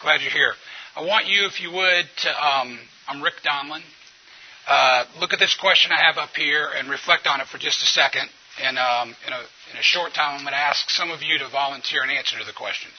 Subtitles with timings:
[0.00, 0.54] Glad you're here.
[0.96, 3.82] I want you, if you would, to, um, I'm Rick Donlin.
[4.66, 7.82] Uh, look at this question I have up here and reflect on it for just
[7.82, 8.30] a second.
[8.64, 9.40] And um, in, a,
[9.72, 12.38] in a short time, I'm going to ask some of you to volunteer an answer
[12.38, 12.90] to the question.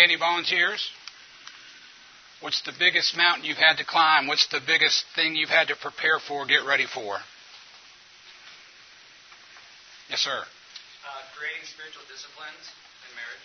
[0.00, 0.80] Okay, any volunteers?
[2.40, 4.26] What's the biggest mountain you've had to climb?
[4.26, 7.18] What's the biggest thing you've had to prepare for, get ready for?
[10.08, 10.32] Yes, sir.
[10.32, 12.64] Uh, creating spiritual disciplines
[13.04, 13.44] in marriage.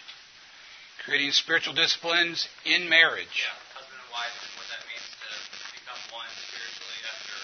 [1.04, 3.36] Creating spiritual disciplines in marriage.
[3.36, 5.28] Yeah, husband and wife, and what that means to
[5.76, 7.36] become one spiritually after.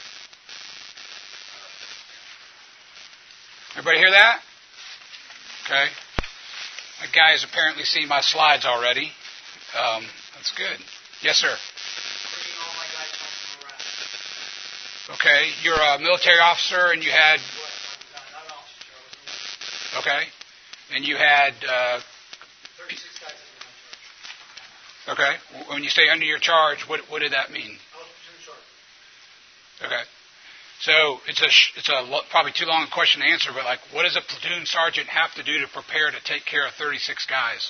[3.75, 4.39] Uh, Everybody hear that?
[5.67, 5.91] Okay.
[7.13, 9.11] Guy has apparently seen my slides already.
[9.77, 10.03] Um,
[10.35, 10.79] that's good.
[11.21, 11.51] Yes, sir.
[11.51, 15.20] Bringing all my guys home from Iraq.
[15.20, 15.51] Okay.
[15.63, 17.70] You're a military officer and you had, What?
[18.15, 18.95] I'm not an officer.
[18.95, 20.23] I was in okay,
[20.95, 21.99] and you had, uh,
[22.79, 25.20] 36 guys in my church.
[25.20, 25.34] okay,
[25.71, 27.76] when you say under your charge, what, what did that mean?
[27.76, 29.91] I was platoon sergeant.
[29.91, 30.04] Okay.
[30.82, 31.46] So it's a
[31.77, 32.01] it's a
[32.34, 35.29] probably too long a question to answer, but like, what does a platoon sergeant have
[35.38, 37.70] to do to prepare to take care of 36 guys?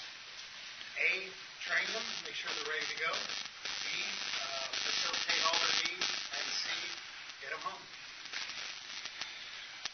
[0.96, 1.28] A,
[1.68, 3.12] train them, make sure they're ready to go.
[3.12, 6.08] B, uh, facilitate all their needs.
[6.08, 6.72] And C,
[7.44, 7.84] get them home.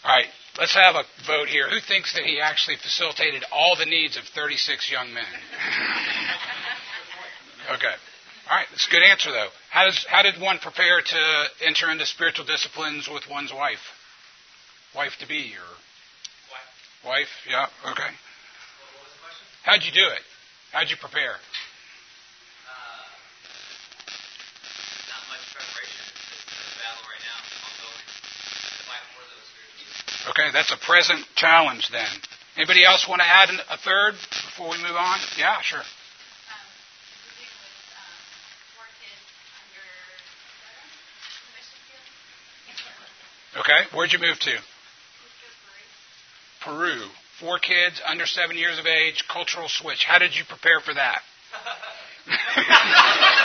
[0.06, 0.30] All right,
[0.62, 1.74] let's have a vote here.
[1.74, 5.26] Who thinks that he actually facilitated all the needs of 36 young men?
[7.82, 7.98] okay.
[8.50, 9.50] All right, that's a good answer though.
[9.72, 11.22] How does how did one prepare to
[11.66, 13.84] enter into spiritual disciplines with one's wife,
[14.96, 15.68] wife to be or
[17.04, 17.20] What?
[17.20, 17.32] wife?
[17.50, 17.68] Yeah.
[17.92, 18.08] Okay.
[18.08, 19.44] What, what was the question?
[19.68, 20.24] How'd you do it?
[20.72, 21.36] How'd you prepare?
[21.36, 22.72] Uh,
[25.12, 26.04] not much preparation.
[26.08, 27.40] It's just a battle right now.
[27.68, 28.08] Ongoing.
[28.88, 32.08] Fight for those spiritual Okay, that's a present challenge then.
[32.56, 34.16] Anybody else want to add a third
[34.48, 35.20] before we move on?
[35.38, 35.84] Yeah, sure.
[35.84, 35.86] Um,
[37.30, 38.18] living with um,
[38.74, 39.24] four kids
[39.62, 39.86] under
[40.58, 42.02] seven in Michigan.
[43.68, 44.56] Okay, where'd you move to?
[46.64, 47.04] Peru.
[47.38, 50.06] Four kids under seven years of age, cultural switch.
[50.08, 51.20] How did you prepare for that?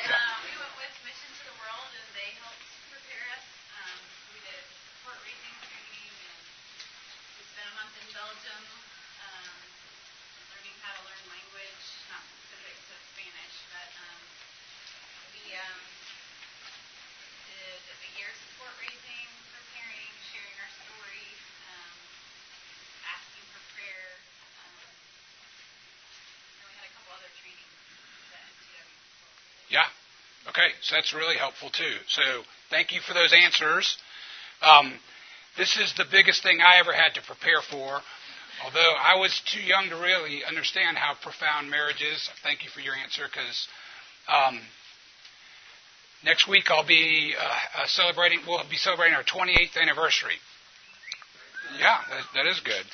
[0.00, 3.44] Uh, we went with Mission to the World, and they helped prepare us.
[3.76, 3.96] Um,
[4.32, 4.64] we did
[5.04, 6.40] port raising training, and
[7.36, 8.64] we spent a month in Belgium
[9.28, 9.56] um,
[10.52, 14.20] learning how to learn language, not specific to Spanish, but um,
[15.36, 15.78] we um,
[17.48, 21.26] did a year of support raising, preparing, sharing our story,
[21.68, 21.92] um,
[23.06, 24.10] asking for prayer.
[24.64, 24.80] Um,
[26.58, 27.74] and we had a couple other trainings
[28.32, 28.96] that MTW
[29.70, 29.86] Yeah.
[30.50, 31.96] Okay, so that's really helpful too.
[32.08, 32.22] So
[32.70, 33.96] thank you for those answers.
[34.62, 34.92] Um,
[35.56, 38.00] this is the biggest thing I ever had to prepare for.
[38.64, 42.28] Although I was too young to really understand how profound marriage is.
[42.42, 43.68] Thank you for your answer because
[44.28, 44.60] um,
[46.24, 48.40] next week I'll be uh, uh, celebrating.
[48.46, 50.36] We'll be celebrating our 28th anniversary.
[51.78, 52.84] Yeah, that, that is good.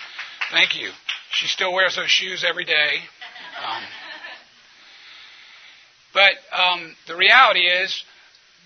[0.53, 0.91] Thank you.
[1.33, 3.03] She still wears those shoes every day.
[3.67, 3.83] Um,
[6.17, 7.93] but um, the reality is,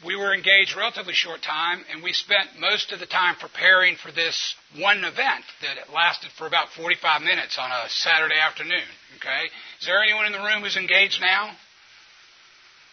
[0.06, 4.12] we were engaged relatively short time, and we spent most of the time preparing for
[4.12, 8.86] this one event that lasted for about 45 minutes on a Saturday afternoon.
[9.16, 9.50] Okay,
[9.80, 11.50] is there anyone in the room who's engaged now?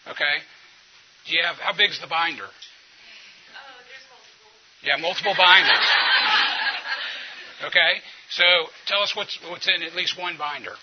[0.08, 0.42] Okay,
[1.26, 2.42] do you have how big's the binder?
[2.42, 2.48] Oh,
[3.86, 4.50] there's multiple.
[4.82, 5.78] Yeah, multiple binders.
[7.60, 7.98] Okay,
[8.30, 8.44] so
[8.86, 10.70] tell us what's what's in at least one binder.
[10.70, 10.76] Um,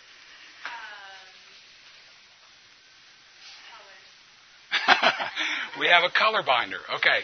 [4.92, 5.62] colors.
[5.80, 6.80] We have a color binder.
[6.96, 7.20] Okay.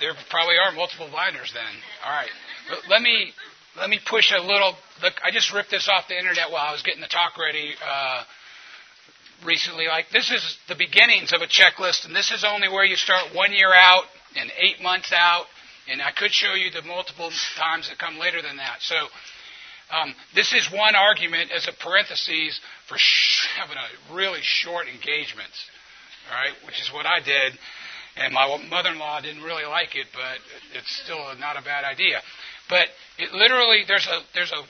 [0.00, 1.74] There probably are multiple binders then.
[2.04, 2.30] All right.
[2.88, 3.32] Let me
[3.76, 4.74] let me push a little.
[5.02, 7.74] Look, I just ripped this off the internet while I was getting the talk ready
[7.84, 8.24] uh,
[9.44, 9.86] recently.
[9.86, 13.34] Like this is the beginnings of a checklist, and this is only where you start
[13.34, 14.04] one year out
[14.36, 15.46] and eight months out.
[15.90, 18.76] And I could show you the multiple times that come later than that.
[18.80, 18.94] So
[19.90, 25.58] um, this is one argument as a parenthesis for sh- having a really short engagements
[26.30, 27.58] all right, which is what I did.
[28.16, 30.36] And my mother-in-law didn't really like it, but
[30.74, 32.20] it's still not a bad idea.
[32.68, 32.88] But
[33.18, 34.62] it literally there's a there's a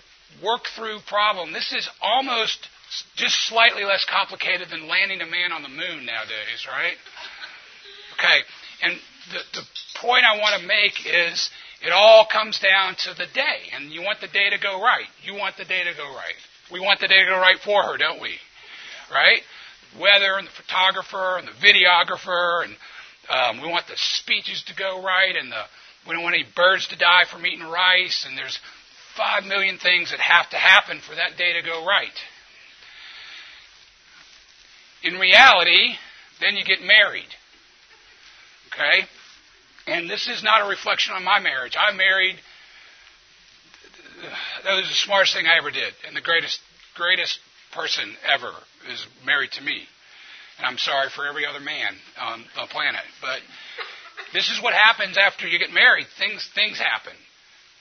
[0.44, 1.52] work-through problem.
[1.52, 2.68] This is almost
[3.16, 6.96] just slightly less complicated than landing a man on the moon nowadays, right?
[8.14, 8.40] Okay,
[8.82, 8.94] and
[9.32, 9.66] the, the
[10.00, 11.50] point I want to make is
[11.84, 15.06] It all comes down to the day, and you want the day to go right.
[15.24, 16.38] You want the day to go right.
[16.70, 18.38] We want the day to go right for her, don't we?
[19.10, 19.42] Right?
[19.98, 22.76] Weather and the photographer and the videographer, and
[23.28, 25.64] um, we want the speeches to go right, and the
[26.06, 28.58] we don't want any birds to die from eating rice, and there's
[29.16, 32.18] five million things that have to happen for that day to go right.
[35.04, 35.94] In reality,
[36.40, 37.28] then you get married.
[38.72, 39.06] Okay?
[39.86, 41.76] And this is not a reflection on my marriage.
[41.78, 42.36] I married,
[44.64, 46.60] that was the smartest thing I ever did, and the greatest,
[46.94, 47.38] greatest
[47.72, 48.52] person ever
[48.92, 49.82] is married to me.
[50.58, 53.02] And I'm sorry for every other man on the planet.
[53.20, 53.40] But
[54.32, 56.06] this is what happens after you get married.
[56.18, 57.14] Things, things happen.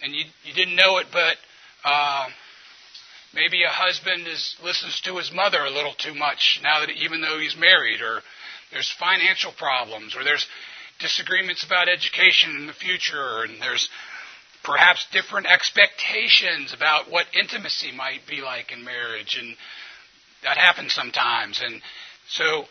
[0.04, 1.36] And you, you didn't know it, but
[1.86, 2.28] uh,
[3.34, 7.22] maybe a husband is, listens to his mother a little too much now that even
[7.22, 8.22] though he's married, or
[8.72, 10.48] there's financial problems, or there's
[11.00, 13.90] disagreements about education in the future, and there's
[14.64, 19.56] perhaps different expectations about what intimacy might be like in marriage, and
[20.44, 21.62] that happens sometimes.
[21.64, 21.82] And
[22.30, 22.66] so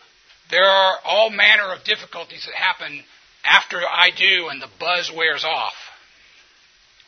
[0.51, 3.03] there are all manner of difficulties that happen
[3.45, 5.75] after I do and the buzz wears off.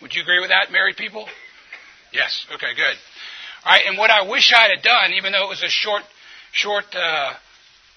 [0.00, 1.29] Would you agree with that, married people?
[2.12, 2.47] Yes.
[2.53, 2.97] Okay, good.
[3.64, 6.03] All right, and what I wish I'd have done, even though it was a short,
[6.53, 7.32] short uh,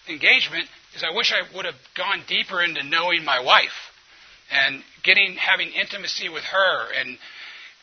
[0.08, 3.92] engagement, is I wish I would have gone deeper into knowing my wife
[4.52, 7.18] and getting having intimacy with her and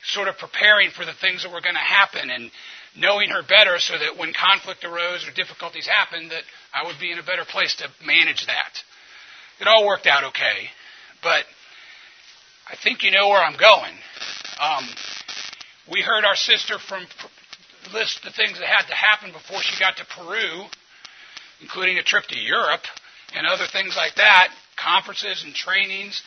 [0.04, 2.50] sort of preparing for the things that were going to happen and
[2.96, 6.42] knowing her better so that when conflict arose or difficulties happened that
[6.74, 8.72] I would be in a better place to manage that.
[9.60, 10.68] It all worked out okay,
[11.22, 11.44] but
[12.68, 13.94] I think you know where I'm going.
[14.60, 14.84] Um,
[15.90, 17.06] we heard our sister from
[17.92, 20.64] list the things that had to happen before she got to Peru,
[21.60, 22.82] including a trip to Europe
[23.34, 26.22] and other things like that, conferences and trainings.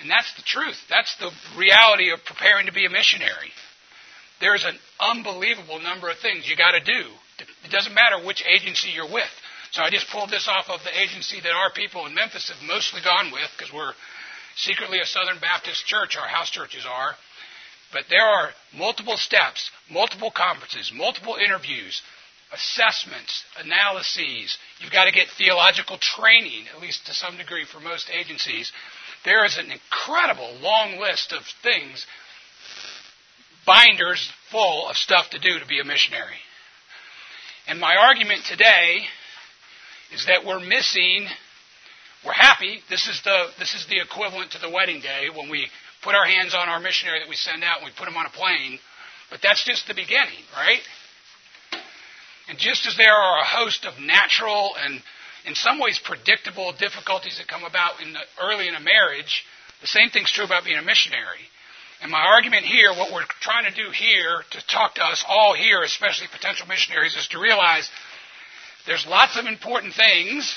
[0.00, 0.76] And that's the truth.
[0.90, 3.52] That's the reality of preparing to be a missionary.
[4.40, 7.08] There's an unbelievable number of things you got to do.
[7.64, 9.30] It doesn't matter which agency you're with.
[9.72, 12.68] So I just pulled this off of the agency that our people in Memphis have
[12.68, 13.92] mostly gone with because we're
[14.56, 17.14] secretly a Southern Baptist church, our house churches are.
[17.92, 22.02] But there are multiple steps, multiple conferences, multiple interviews,
[22.52, 24.56] assessments, analyses.
[24.80, 28.72] You've got to get theological training, at least to some degree for most agencies.
[29.24, 32.06] There is an incredible long list of things,
[33.66, 36.40] binders full of stuff to do to be a missionary.
[37.66, 39.04] And my argument today
[40.14, 41.26] is that we're missing,
[42.24, 42.80] we're happy.
[42.88, 45.66] This is the, this is the equivalent to the wedding day when we
[46.02, 48.26] put our hands on our missionary that we send out and we put him on
[48.26, 48.78] a plane.
[49.30, 50.80] But that's just the beginning, right?
[52.48, 55.02] And just as there are a host of natural and
[55.46, 59.44] in some ways predictable difficulties that come about in the, early in a marriage,
[59.80, 61.50] the same thing's true about being a missionary.
[62.02, 65.54] And my argument here, what we're trying to do here, to talk to us all
[65.54, 67.88] here, especially potential missionaries, is to realize
[68.86, 70.54] there's lots of important things,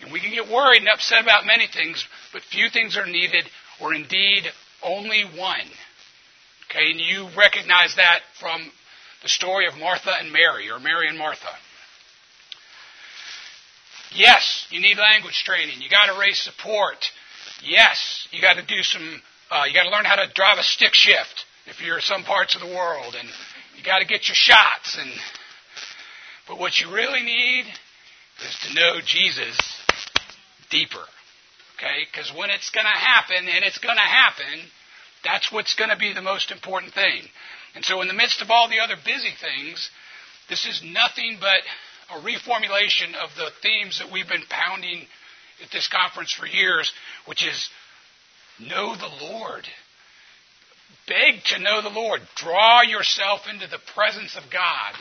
[0.00, 3.44] and we can get worried and upset about many things, but few things are needed,
[3.80, 4.44] or indeed
[4.82, 5.66] only one.
[6.70, 8.70] Okay, and you recognize that from
[9.22, 11.48] the story of Martha and Mary, or Mary and Martha.
[14.14, 15.80] Yes, you need language training.
[15.80, 17.10] You got to raise support.
[17.64, 19.22] Yes, you got to do some.
[19.54, 22.24] Uh, you got to learn how to drive a stick shift if you're in some
[22.24, 23.28] parts of the world, and
[23.78, 24.98] you got to get your shots.
[25.00, 25.08] And
[26.48, 27.64] but what you really need
[28.42, 29.56] is to know Jesus
[30.70, 31.06] deeper.
[31.78, 34.58] Okay, because when it's going to happen, and it's going to happen,
[35.22, 37.22] that's what's going to be the most important thing.
[37.76, 39.88] And so, in the midst of all the other busy things,
[40.48, 41.62] this is nothing but
[42.10, 45.06] a reformulation of the themes that we've been pounding
[45.62, 46.92] at this conference for years,
[47.26, 47.70] which is
[48.58, 49.66] know the Lord.
[51.06, 52.20] Beg to know the Lord.
[52.36, 54.94] Draw yourself into the presence of God.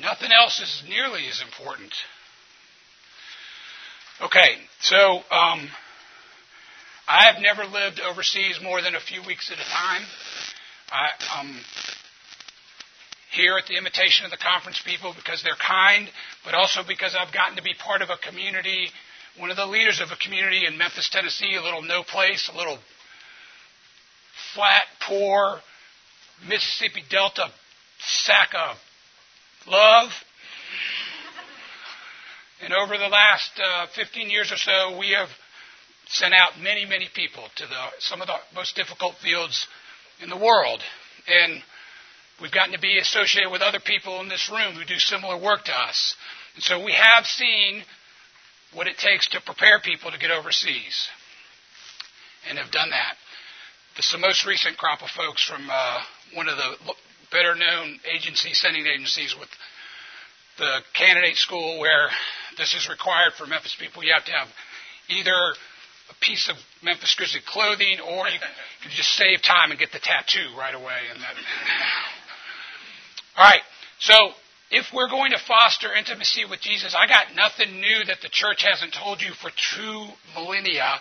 [0.00, 1.92] Nothing else is nearly as important.
[4.22, 4.96] Okay, so
[5.30, 5.68] um,
[7.08, 10.02] I have never lived overseas more than a few weeks at a time.
[10.90, 11.60] I, um,
[13.34, 16.08] here at the invitation of the conference people because they're kind,
[16.44, 18.88] but also because I've gotten to be part of a community,
[19.38, 22.56] one of the leaders of a community in Memphis, Tennessee, a little no place, a
[22.56, 22.78] little
[24.54, 25.58] flat, poor
[26.48, 27.50] Mississippi Delta
[27.98, 28.76] sack of
[29.66, 30.10] love.
[32.62, 35.28] And over the last uh, 15 years or so, we have
[36.06, 39.66] sent out many, many people to the, some of the most difficult fields
[40.22, 40.80] in the world.
[41.26, 41.62] And
[42.40, 45.64] We've gotten to be associated with other people in this room who do similar work
[45.64, 46.16] to us.
[46.54, 47.82] And so we have seen
[48.74, 51.08] what it takes to prepare people to get overseas,
[52.48, 53.14] and have done that.
[53.96, 56.00] This is the most recent crop of folks from uh,
[56.34, 56.94] one of the
[57.30, 59.48] better known agencies, sending agencies with
[60.58, 62.10] the candidate school where
[62.58, 64.02] this is required for Memphis people.
[64.02, 64.48] You have to have
[65.08, 65.34] either
[66.10, 69.98] a piece of Memphis Grizzly clothing or you can just save time and get the
[70.02, 71.00] tattoo right away.
[71.12, 71.34] And that.
[73.36, 73.62] All right.
[73.98, 74.14] So
[74.70, 78.62] if we're going to foster intimacy with Jesus, I got nothing new that the church
[78.62, 81.00] hasn't told you for two millennia.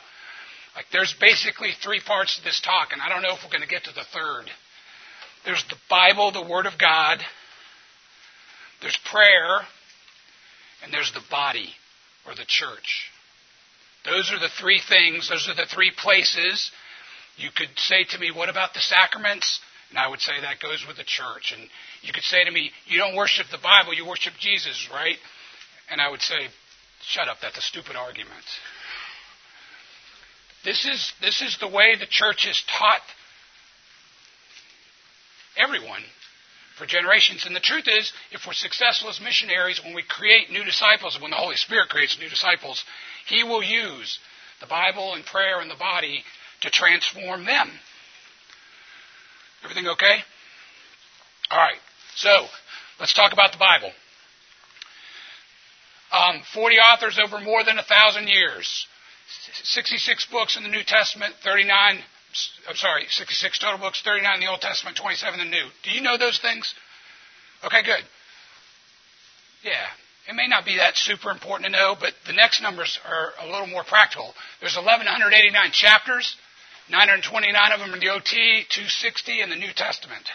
[0.75, 3.61] Like there's basically three parts to this talk, and I don't know if we're going
[3.61, 4.49] to get to the third.
[5.45, 7.19] There's the Bible, the Word of God.
[8.81, 9.61] There's prayer,
[10.83, 11.69] and there's the body
[12.25, 13.11] or the church.
[14.05, 16.71] Those are the three things, those are the three places.
[17.37, 19.59] You could say to me, What about the sacraments?
[19.93, 21.53] And I would say that goes with the church.
[21.55, 21.69] And
[22.01, 25.17] you could say to me, You don't worship the Bible, you worship Jesus, right?
[25.91, 26.49] And I would say,
[27.05, 28.43] Shut up, that's a stupid argument.
[30.65, 33.01] This is, this is the way the church has taught
[35.57, 36.01] everyone
[36.79, 37.45] for generations.
[37.45, 41.29] And the truth is, if we're successful as missionaries, when we create new disciples, when
[41.29, 42.83] the Holy Spirit creates new disciples,
[43.27, 44.17] He will use
[44.59, 46.23] the Bible and prayer and the body
[46.61, 47.69] to transform them.
[49.63, 50.17] Everything okay?
[51.51, 51.79] All right.
[52.15, 52.29] So,
[52.99, 53.91] let's talk about the Bible.
[56.11, 58.87] Um, 40 authors over more than a thousand years.
[59.63, 62.03] 66 books in the New Testament, 39
[62.67, 65.67] I'm sorry, 66 total books, 39 in the Old Testament, 27 in the New.
[65.83, 66.73] Do you know those things?
[67.63, 68.03] Okay, good.
[69.63, 69.85] Yeah.
[70.27, 73.45] It may not be that super important to know, but the next numbers are a
[73.51, 74.33] little more practical.
[74.61, 76.35] There's 1,189 chapters,
[76.89, 80.27] 929 of them in the OT, 260 in the New Testament.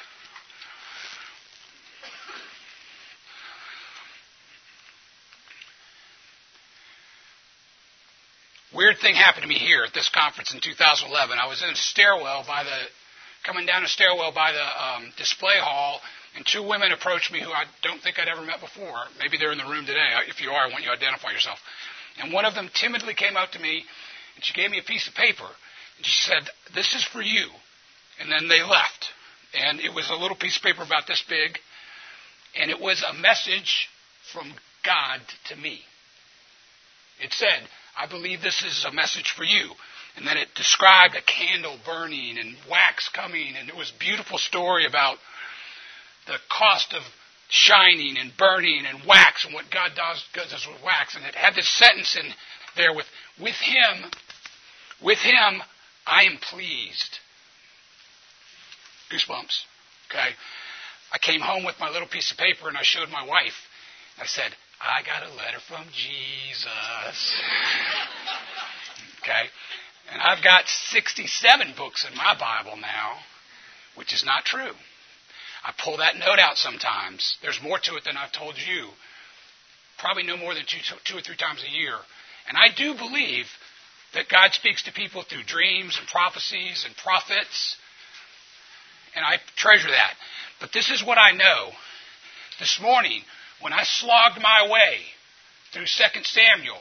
[8.75, 11.11] Weird thing happened to me here at this conference in 2011.
[11.37, 12.76] I was in a stairwell by the,
[13.45, 16.00] coming down a stairwell by the um, display hall,
[16.37, 19.09] and two women approached me who I don't think I'd ever met before.
[19.19, 20.14] Maybe they're in the room today.
[20.28, 21.59] If you are, I want you to identify yourself.
[22.21, 23.85] And one of them timidly came out to me,
[24.37, 25.49] and she gave me a piece of paper,
[26.02, 27.49] she said, "This is for you."
[28.21, 29.12] And then they left,
[29.55, 31.59] and it was a little piece of paper about this big,
[32.57, 33.88] and it was a message
[34.33, 34.52] from
[34.83, 35.83] God to me.
[37.21, 39.71] It said, I believe this is a message for you.
[40.17, 44.38] And then it described a candle burning and wax coming, and it was a beautiful
[44.38, 45.19] story about
[46.26, 47.02] the cost of
[47.49, 51.17] shining and burning and wax and what God does, does with wax.
[51.17, 52.26] And it had this sentence in
[52.76, 53.07] there with,
[53.40, 54.11] with him,
[55.00, 55.62] with him,
[56.09, 57.19] I am pleased.
[59.12, 59.65] Goosebumps.
[60.11, 60.31] Okay.
[61.12, 63.57] I came home with my little piece of paper and I showed my wife.
[64.21, 67.35] I said, I got a letter from Jesus.
[69.23, 69.49] okay?
[70.12, 73.19] And I've got 67 books in my Bible now,
[73.97, 74.73] which is not true.
[75.65, 77.37] I pull that note out sometimes.
[77.43, 78.88] There's more to it than I've told you.
[79.99, 81.95] Probably no more than two, two or three times a year.
[82.49, 83.47] And I do believe
[84.15, 87.77] that God speaks to people through dreams and prophecies and prophets.
[89.15, 90.15] And I treasure that.
[90.61, 91.71] But this is what I know.
[92.59, 93.23] This morning,
[93.61, 94.99] when I slogged my way
[95.73, 96.81] through 2 Samuel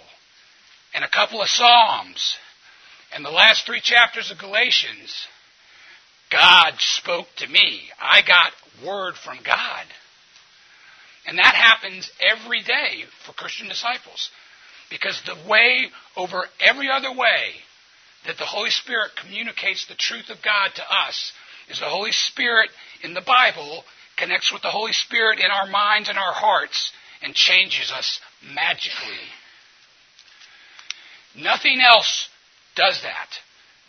[0.93, 2.37] and a couple of Psalms
[3.13, 5.27] and the last three chapters of Galatians,
[6.31, 7.81] God spoke to me.
[8.01, 8.51] I got
[8.85, 9.85] word from God.
[11.25, 14.29] And that happens every day for Christian disciples.
[14.89, 17.53] Because the way over every other way
[18.25, 21.31] that the Holy Spirit communicates the truth of God to us
[21.69, 22.69] is the Holy Spirit
[23.03, 23.83] in the Bible
[24.17, 26.91] connects with the Holy Spirit in our minds and our hearts
[27.21, 28.19] and changes us
[28.53, 29.27] magically.
[31.35, 32.29] Nothing else
[32.75, 33.29] does that.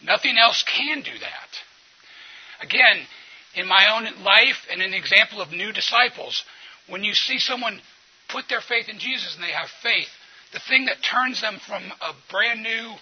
[0.02, 2.62] Nothing else can do that.
[2.62, 3.06] Again,
[3.54, 6.44] in my own life and an example of new disciples,
[6.88, 7.80] when you see someone
[8.28, 10.08] put their faith in Jesus and they have faith,
[10.52, 12.94] the thing that turns them from a brand new,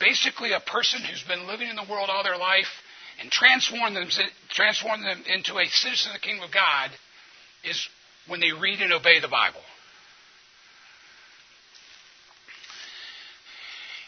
[0.00, 2.82] basically a person who's been living in the world all their life
[3.20, 4.08] and transform them,
[4.50, 6.90] transform them into a citizen of the kingdom of God
[7.64, 7.88] is
[8.26, 9.60] when they read and obey the Bible.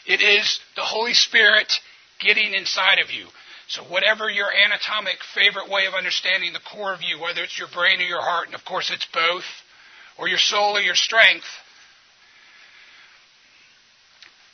[0.05, 1.71] It is the Holy Spirit
[2.19, 3.27] getting inside of you.
[3.67, 7.69] So, whatever your anatomic favorite way of understanding the core of you, whether it's your
[7.73, 9.45] brain or your heart, and of course it's both,
[10.17, 11.45] or your soul or your strength,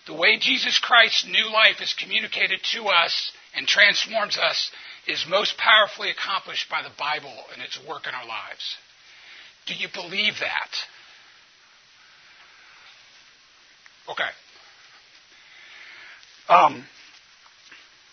[0.07, 4.71] the way Jesus Christ's new life is communicated to us and transforms us
[5.07, 8.77] is most powerfully accomplished by the Bible and its work in our lives.
[9.65, 10.71] Do you believe that?
[14.09, 14.29] Okay.
[16.49, 16.85] Um,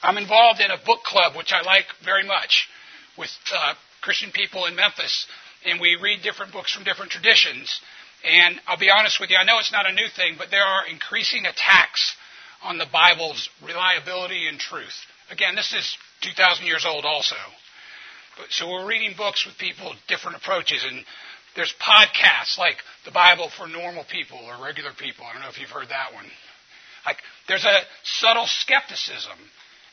[0.02, 2.68] I'm involved in a book club, which I like very much,
[3.16, 5.26] with uh, Christian people in Memphis,
[5.64, 7.80] and we read different books from different traditions.
[8.24, 10.64] And I'll be honest with you, I know it's not a new thing, but there
[10.64, 12.16] are increasing attacks
[12.62, 14.96] on the Bible's reliability and truth.
[15.30, 17.36] Again, this is 2,000 years old also.
[18.38, 21.04] But, so we're reading books with people, different approaches, and
[21.54, 25.26] there's podcasts like the Bible for normal people or regular people.
[25.26, 26.26] I don't know if you've heard that one.
[27.06, 29.38] Like there's a subtle skepticism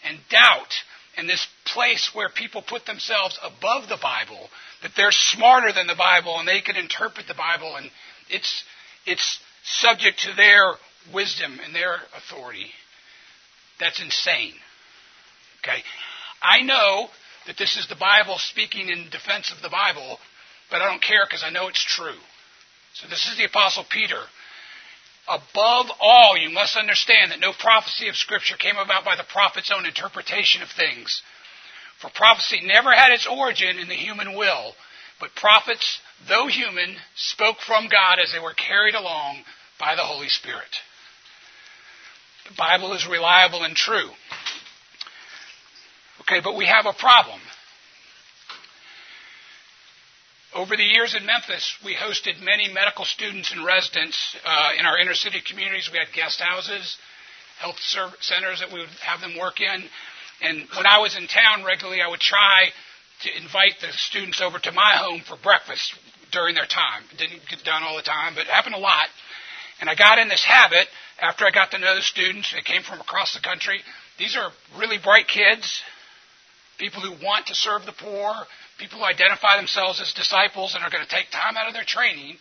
[0.07, 0.73] and doubt
[1.17, 4.49] in this place where people put themselves above the Bible,
[4.81, 7.91] that they're smarter than the Bible and they can interpret the Bible and
[8.31, 8.63] it's
[9.05, 10.73] it's subject to their
[11.13, 12.71] wisdom and their authority.
[13.79, 14.53] That's insane.
[15.61, 15.83] Okay?
[16.41, 17.07] I know
[17.47, 20.19] that this is the Bible speaking in defense of the Bible,
[20.69, 22.19] but I don't care because I know it's true.
[22.93, 24.19] So this is the Apostle Peter.
[25.27, 29.71] Above all, you must understand that no prophecy of Scripture came about by the prophet's
[29.71, 31.21] own interpretation of things.
[31.99, 34.73] For prophecy never had its origin in the human will,
[35.21, 39.43] but prophets, though human, spoke from God as they were carried along
[39.79, 40.75] by the Holy Spirit.
[42.49, 44.09] The Bible is reliable and true.
[46.21, 47.39] Okay, but we have a problem.
[50.53, 54.97] Over the years in Memphis, we hosted many medical students and residents uh, in our
[54.97, 55.89] inner city communities.
[55.91, 56.97] We had guest houses,
[57.59, 57.77] health
[58.19, 59.83] centers that we would have them work in.
[60.41, 62.71] And when I was in town regularly, I would try
[63.23, 65.93] to invite the students over to my home for breakfast
[66.31, 67.03] during their time.
[67.11, 69.07] It didn't get done all the time, but it happened a lot.
[69.79, 70.87] And I got in this habit
[71.19, 72.53] after I got to know the students.
[72.53, 73.81] They came from across the country.
[74.17, 75.81] These are really bright kids,
[76.77, 78.33] people who want to serve the poor,
[78.77, 81.85] people who identify themselves as disciples and are going to take time out of their
[81.85, 82.37] training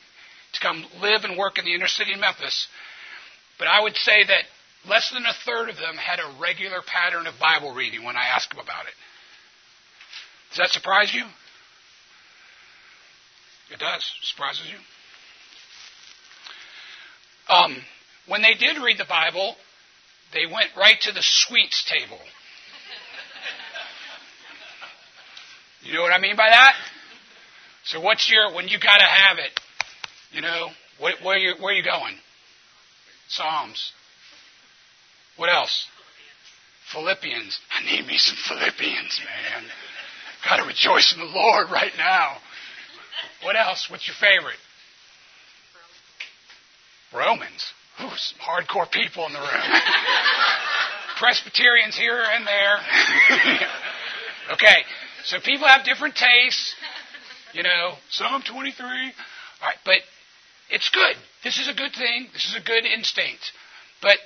[0.53, 2.67] to come live and work in the inner city of Memphis.
[3.59, 4.45] But I would say that
[4.89, 8.33] less than a third of them had a regular pattern of Bible reading when I
[8.35, 8.95] asked them about it.
[10.51, 11.25] Does that surprise you?
[13.71, 14.05] It does.
[14.23, 14.79] Surprises you?
[17.55, 17.77] Um,
[18.27, 19.57] when they did read the Bible,
[20.33, 22.19] they went right to the sweets table.
[25.83, 26.75] You know what I mean by that?
[27.85, 29.59] So what's your when you got to have it?
[30.31, 32.15] You know, what, where you where are you going?
[33.29, 33.93] Psalms.
[35.37, 35.87] What else?
[36.93, 37.59] Philippians.
[37.71, 39.65] I need me some Philippians, man.
[40.45, 42.37] Got to rejoice in the Lord right now.
[43.43, 43.89] What else?
[43.91, 44.57] What's your favorite?
[47.13, 47.73] Romans.
[48.01, 49.49] Ooh, some hardcore people in the room.
[51.19, 52.79] Presbyterians here and there.
[54.53, 54.83] okay,
[55.25, 56.75] so people have different tastes.
[57.53, 58.87] You know, Psalm 23.
[58.87, 58.93] All
[59.63, 59.99] right, but
[60.71, 61.17] it's good.
[61.43, 62.29] This is a good thing.
[62.33, 63.53] This is a good instinct.
[64.01, 64.19] But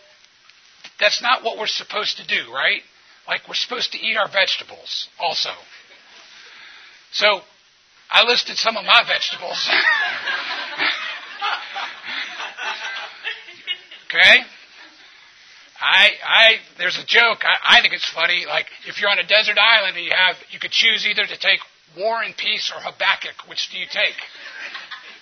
[1.00, 2.82] that's not what we're supposed to do, right?
[3.26, 5.50] Like we're supposed to eat our vegetables also.
[7.14, 7.40] So
[8.10, 9.70] I listed some of my vegetables.
[14.06, 14.40] okay?
[15.80, 17.44] I, I, there's a joke.
[17.44, 18.46] I, I think it's funny.
[18.48, 21.38] Like, if you're on a desert island and you have, you could choose either to
[21.38, 21.60] take
[21.96, 23.48] War and Peace or Habakkuk.
[23.48, 24.16] Which do you take?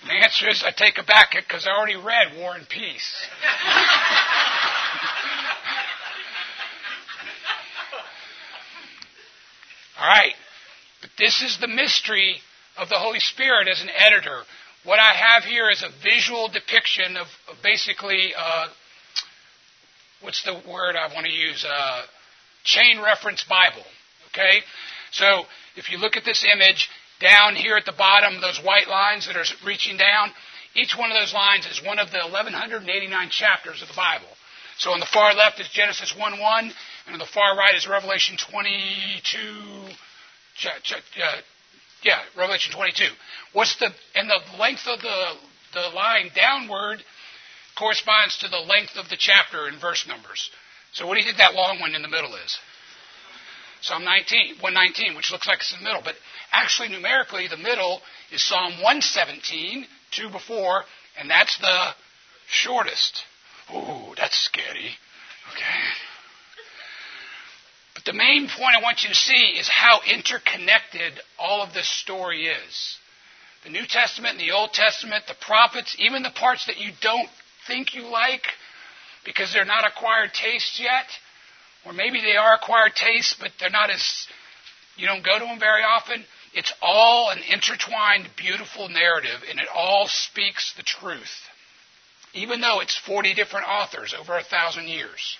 [0.01, 3.27] And the answer is I take Habakkuk because I already read War and Peace.
[9.99, 10.33] All right.
[11.17, 12.37] This is the mystery
[12.77, 14.41] of the Holy Spirit as an editor.
[14.83, 18.67] What I have here is a visual depiction of, of basically uh,
[20.21, 21.63] what's the word I want to use?
[21.67, 22.01] Uh,
[22.63, 23.83] chain reference Bible.
[24.29, 24.61] Okay?
[25.11, 25.43] So
[25.75, 29.37] if you look at this image, down here at the bottom, those white lines that
[29.37, 30.31] are reaching down,
[30.75, 34.27] each one of those lines is one of the 1189 chapters of the Bible.
[34.77, 36.71] So on the far left is Genesis 1 1,
[37.05, 39.93] and on the far right is Revelation 22.
[40.65, 41.41] Uh,
[42.03, 43.05] yeah, Revelation 22.
[43.53, 45.33] What's the and the length of the
[45.73, 47.03] the line downward
[47.77, 50.51] corresponds to the length of the chapter in verse numbers.
[50.93, 52.57] So what do you think that long one in the middle is?
[53.81, 56.15] Psalm 19, 119, which looks like it's in the middle, but
[56.51, 60.83] actually numerically the middle is Psalm 117, two before,
[61.19, 61.89] and that's the
[62.47, 63.23] shortest.
[63.73, 64.95] Ooh, that's scary.
[65.51, 66.12] Okay.
[68.05, 72.47] The main point I want you to see is how interconnected all of this story
[72.47, 72.97] is.
[73.63, 77.29] The New Testament and the Old Testament, the prophets, even the parts that you don't
[77.65, 78.43] think you like
[79.23, 81.05] because they're not acquired tastes yet.
[81.85, 84.27] Or maybe they are acquired tastes, but they're not as,
[84.97, 86.25] you don't go to them very often.
[86.53, 91.49] It's all an intertwined, beautiful narrative, and it all speaks the truth.
[92.33, 95.37] even though it's 40 different authors over a thousand years.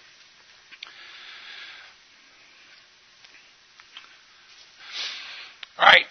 [5.77, 6.05] All right.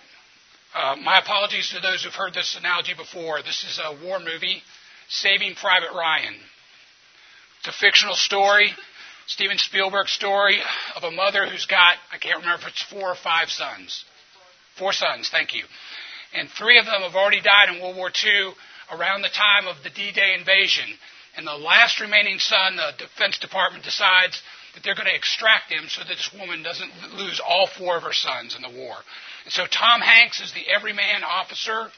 [0.75, 3.43] Uh, my apologies to those who've heard this analogy before.
[3.43, 4.63] This is a war movie,
[5.09, 6.35] Saving Private Ryan.
[7.61, 8.73] It's a fictional story,
[9.27, 10.59] Steven Spielberg story
[10.97, 14.05] of a mother who's got, I can't remember if it's four or five sons.
[14.79, 15.63] Four sons, thank you.
[16.35, 18.53] And three of them have already died in World War II
[18.91, 20.89] around the time of the D-Day invasion.
[21.37, 24.43] And the last remaining son, the Defense Department decides
[24.75, 28.03] that they're going to extract him so that this woman doesn't lose all four of
[28.03, 28.97] her sons in the war.
[29.45, 31.89] And so Tom Hanks is the everyman officer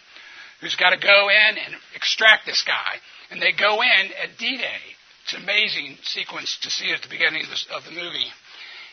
[0.60, 2.96] who's got to go in and extract this guy.
[3.30, 4.82] And they go in at D-Day.
[5.24, 8.30] It's an amazing sequence to see at the beginning of, this, of the movie.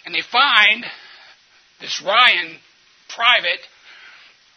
[0.06, 0.86] And they find
[1.80, 2.58] this Ryan
[3.10, 3.60] private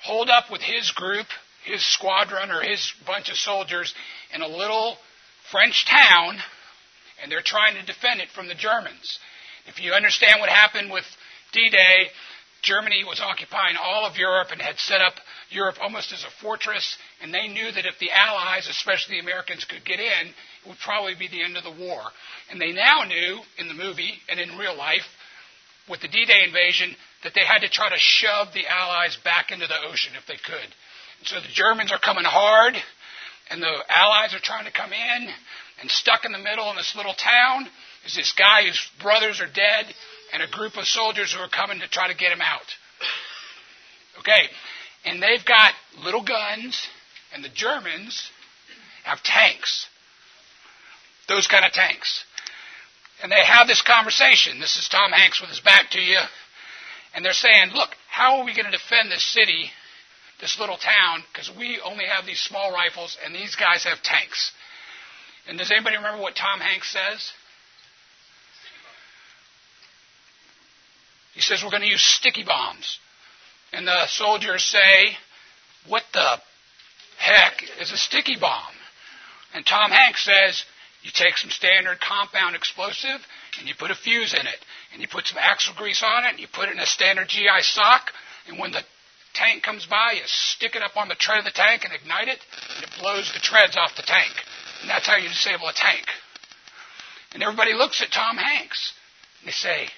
[0.02, 1.26] holed up with his group,
[1.64, 3.94] his squadron, or his bunch of soldiers
[4.32, 4.96] in a little
[5.50, 6.38] French town,
[7.22, 9.18] and they're trying to defend it from the Germans.
[9.66, 11.04] If you understand what happened with
[11.52, 12.08] D Day,
[12.62, 15.14] Germany was occupying all of Europe and had set up
[15.50, 19.64] Europe almost as a fortress, and they knew that if the Allies, especially the Americans,
[19.64, 22.00] could get in, it would probably be the end of the war.
[22.50, 25.04] And they now knew, in the movie and in real life,
[25.88, 29.52] with the D Day invasion, that they had to try to shove the Allies back
[29.52, 30.68] into the ocean if they could.
[31.18, 32.74] And so the Germans are coming hard,
[33.50, 35.28] and the Allies are trying to come in,
[35.80, 37.66] and stuck in the middle in this little town
[38.06, 39.86] is this guy whose brothers are dead,
[40.32, 42.66] and a group of soldiers who are coming to try to get him out.
[44.18, 44.48] Okay,
[45.04, 45.72] and they've got
[46.04, 46.86] little guns,
[47.32, 48.30] and the Germans
[49.04, 49.86] have tanks.
[51.28, 52.24] Those kind of tanks.
[53.22, 54.60] And they have this conversation.
[54.60, 56.18] This is Tom Hanks with his back to you.
[57.14, 59.70] And they're saying, look, how are we going to defend this city,
[60.40, 64.52] this little town, because we only have these small rifles and these guys have tanks.
[65.48, 67.32] And does anybody remember what Tom Hanks says?
[71.34, 72.98] He says, we're going to use sticky bombs.
[73.72, 75.16] And the soldiers say,
[75.88, 76.38] what the
[77.18, 78.72] heck is a sticky bomb?
[79.52, 80.64] And Tom Hanks says,
[81.02, 83.20] you take some standard compound explosive
[83.58, 84.64] and you put a fuse in it.
[84.92, 87.28] And you put some axle grease on it and you put it in a standard
[87.28, 88.12] GI sock.
[88.48, 88.82] And when the
[89.34, 92.28] tank comes by, you stick it up on the tread of the tank and ignite
[92.28, 92.38] it,
[92.76, 94.32] and it blows the treads off the tank.
[94.84, 96.04] And that's how you disable a tank.
[97.32, 98.92] And everybody looks at Tom Hanks
[99.40, 99.88] and they say,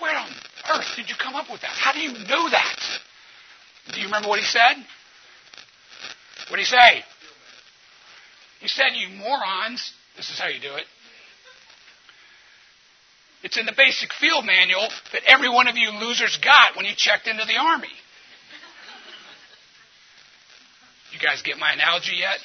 [0.00, 0.28] Where on
[0.74, 1.70] earth did you come up with that?
[1.70, 2.80] How do you know that?
[3.94, 4.74] Do you remember what he said?
[6.48, 7.04] What did he say?
[8.58, 10.84] He said, You morons, this is how you do it.
[13.44, 16.96] It's in the basic field manual that every one of you losers got when you
[16.96, 17.94] checked into the Army.
[21.18, 22.38] You guys get my analogy yet?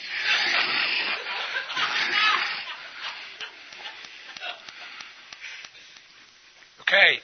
[6.81, 7.19] Okay,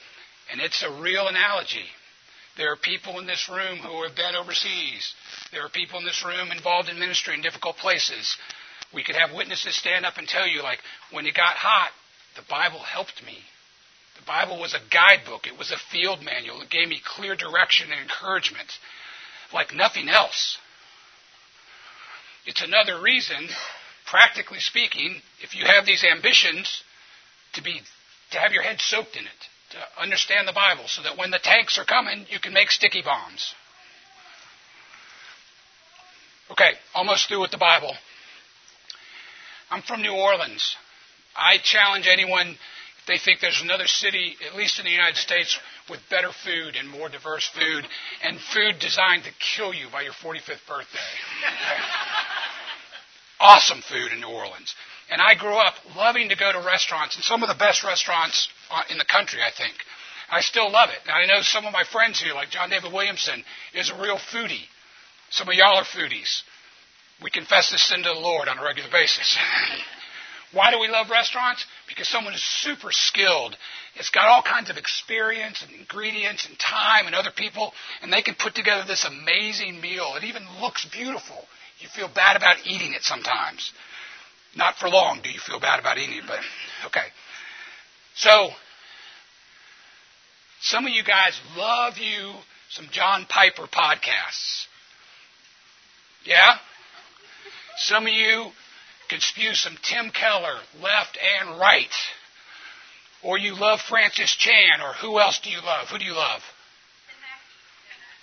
[0.52, 1.86] and it's a real analogy.
[2.56, 5.14] There are people in this room who have been overseas.
[5.50, 8.36] There are people in this room involved in ministry in difficult places.
[8.94, 10.78] We could have witnesses stand up and tell you, like,
[11.10, 11.90] when it got hot,
[12.36, 13.38] the Bible helped me.
[14.18, 16.60] The Bible was a guidebook, it was a field manual.
[16.60, 18.70] It gave me clear direction and encouragement,
[19.52, 20.58] like nothing else.
[22.46, 23.48] It's another reason,
[24.06, 26.82] practically speaking, if you have these ambitions,
[27.54, 27.80] to be
[28.32, 31.38] to have your head soaked in it, to understand the Bible, so that when the
[31.38, 33.54] tanks are coming, you can make sticky bombs.
[36.50, 37.92] Okay, almost through with the Bible.
[39.70, 40.76] I'm from New Orleans.
[41.36, 42.56] I challenge anyone
[43.06, 45.58] they think there's another city, at least in the United States,
[45.88, 47.86] with better food and more diverse food
[48.22, 50.98] and food designed to kill you by your 45th birthday.
[53.40, 54.74] awesome food in New Orleans.
[55.10, 58.48] And I grew up loving to go to restaurants, and some of the best restaurants
[58.70, 59.74] uh, in the country, I think.
[60.30, 60.98] I still love it.
[61.06, 63.42] And I know some of my friends here, like John David Williamson,
[63.74, 64.66] is a real foodie.
[65.30, 66.42] Some of y'all are foodies.
[67.22, 69.36] We confess this sin to the Lord on a regular basis.
[70.52, 71.64] Why do we love restaurants?
[71.88, 73.56] Because someone is super skilled.
[73.94, 78.22] It's got all kinds of experience and ingredients and time and other people, and they
[78.22, 80.14] can put together this amazing meal.
[80.16, 81.46] It even looks beautiful.
[81.78, 83.72] You feel bad about eating it sometimes.
[84.56, 86.40] Not for long do you feel bad about eating it, but
[86.86, 87.06] okay.
[88.16, 88.50] So,
[90.62, 92.32] some of you guys love you
[92.70, 94.66] some John Piper podcasts.
[96.24, 96.56] Yeah?
[97.78, 98.50] Some of you
[99.10, 101.92] could spew some Tim Keller left and right.
[103.22, 105.88] Or you love Francis Chan, or who else do you love?
[105.88, 106.40] Who do you love?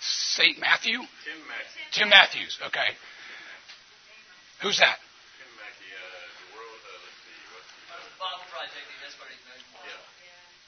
[0.00, 0.58] St.
[0.58, 0.98] Matthew?
[0.98, 1.92] Tim Matthews.
[1.92, 2.88] Tim Matthews, okay.
[4.62, 4.96] Who's that?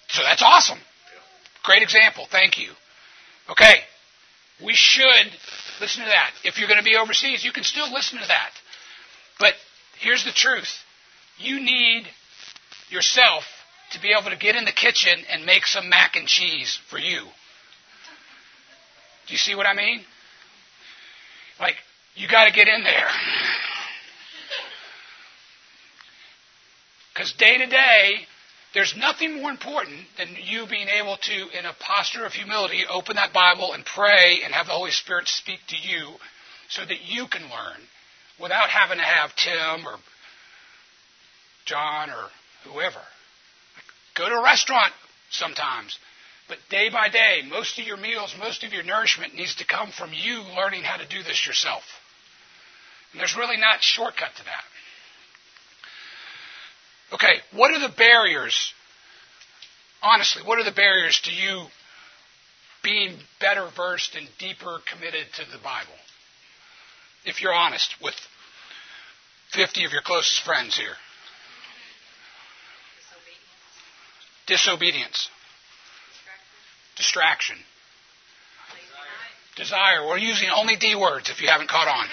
[0.08, 0.78] So that's awesome.
[1.62, 2.26] Great example.
[2.30, 2.70] Thank you.
[3.48, 3.76] Okay.
[4.62, 5.30] We should
[5.80, 6.32] listen to that.
[6.44, 8.50] If you're going to be overseas, you can still listen to that.
[9.38, 9.54] But
[10.00, 10.70] here's the truth.
[11.38, 12.04] You need
[12.88, 13.44] yourself
[13.92, 16.98] to be able to get in the kitchen and make some mac and cheese for
[16.98, 17.20] you.
[19.26, 20.00] Do you see what I mean?
[21.58, 21.76] Like,
[22.14, 23.08] you got to get in there.
[27.12, 28.14] Because day to day,
[28.72, 33.16] there's nothing more important than you being able to, in a posture of humility, open
[33.16, 36.14] that Bible and pray and have the Holy Spirit speak to you
[36.68, 37.80] so that you can learn
[38.40, 39.96] without having to have Tim or
[41.66, 42.28] John or
[42.64, 43.00] whoever.
[44.16, 44.92] Go to a restaurant
[45.30, 45.98] sometimes,
[46.48, 49.90] but day by day, most of your meals, most of your nourishment needs to come
[49.90, 51.82] from you learning how to do this yourself.
[53.12, 54.64] And there's really not a shortcut to that.
[57.12, 58.72] Okay, what are the barriers?
[60.02, 61.66] Honestly, what are the barriers to you
[62.82, 65.92] being better versed and deeper committed to the Bible?
[67.24, 68.14] If you're honest with
[69.52, 70.94] 50 of your closest friends here.
[74.46, 75.28] Disobedience.
[76.96, 77.56] Distraction.
[79.56, 80.06] Desire.
[80.06, 82.06] We're using only D words if you haven't caught on.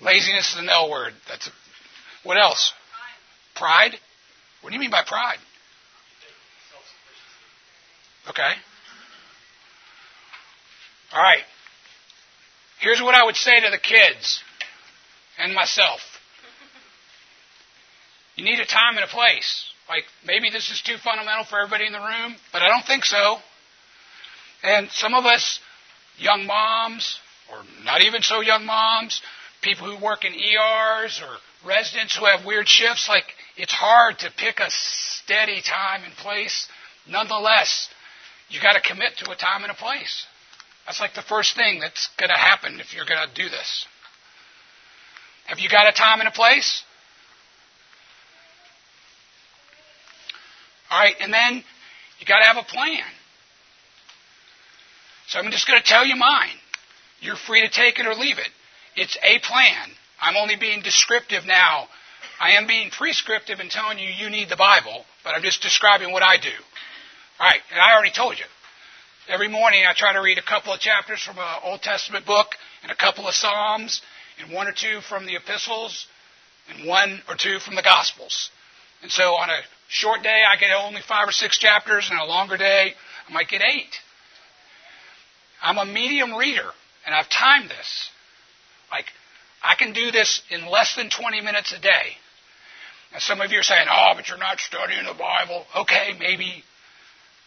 [0.00, 1.12] Laziness is an L word.
[1.28, 1.50] That's
[2.22, 2.72] what else?
[3.54, 3.92] Pride.
[4.62, 5.38] What do you mean by pride?
[8.28, 8.52] Okay.
[11.12, 11.42] All right.
[12.80, 14.42] Here's what I would say to the kids
[15.38, 16.00] and myself.
[18.36, 19.64] You need a time and a place.
[19.88, 23.04] Like, maybe this is too fundamental for everybody in the room, but I don't think
[23.04, 23.38] so.
[24.62, 25.60] And some of us,
[26.18, 27.18] young moms,
[27.50, 29.22] or not even so young moms,
[29.62, 31.36] people who work in ERs or
[31.66, 33.24] residents who have weird shifts, like
[33.56, 36.68] it's hard to pick a steady time and place.
[37.08, 37.88] Nonetheless,
[38.50, 40.26] you got to commit to a time and a place.
[40.88, 43.86] That's like the first thing that's going to happen if you're going to do this.
[45.44, 46.82] Have you got a time and a place?
[50.90, 51.62] All right, and then
[52.18, 53.04] you got to have a plan.
[55.26, 56.56] So I'm just going to tell you mine.
[57.20, 58.48] You're free to take it or leave it.
[58.96, 59.90] It's a plan.
[60.22, 61.88] I'm only being descriptive now.
[62.40, 66.12] I am being prescriptive and telling you you need the Bible, but I'm just describing
[66.12, 66.48] what I do.
[67.38, 68.46] All right, and I already told you.
[69.28, 72.46] Every morning I try to read a couple of chapters from an Old Testament book
[72.82, 74.00] and a couple of Psalms
[74.40, 76.06] and one or two from the epistles
[76.70, 78.48] and one or two from the Gospels.
[79.02, 82.24] And so on a short day I get only five or six chapters, and a
[82.24, 82.94] longer day
[83.28, 83.94] I might get eight.
[85.60, 86.70] I'm a medium reader,
[87.04, 88.08] and I've timed this.
[88.90, 89.04] Like
[89.62, 92.16] I can do this in less than 20 minutes a day.
[93.12, 95.66] And some of you are saying, oh, but you're not studying the Bible.
[95.80, 96.64] Okay, maybe.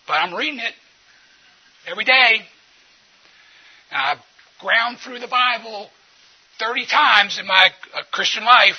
[0.06, 0.74] But I'm reading it
[1.88, 2.42] every day.
[3.92, 4.20] I've
[4.60, 5.90] ground through the Bible
[6.60, 8.78] 30 times in my uh, Christian life.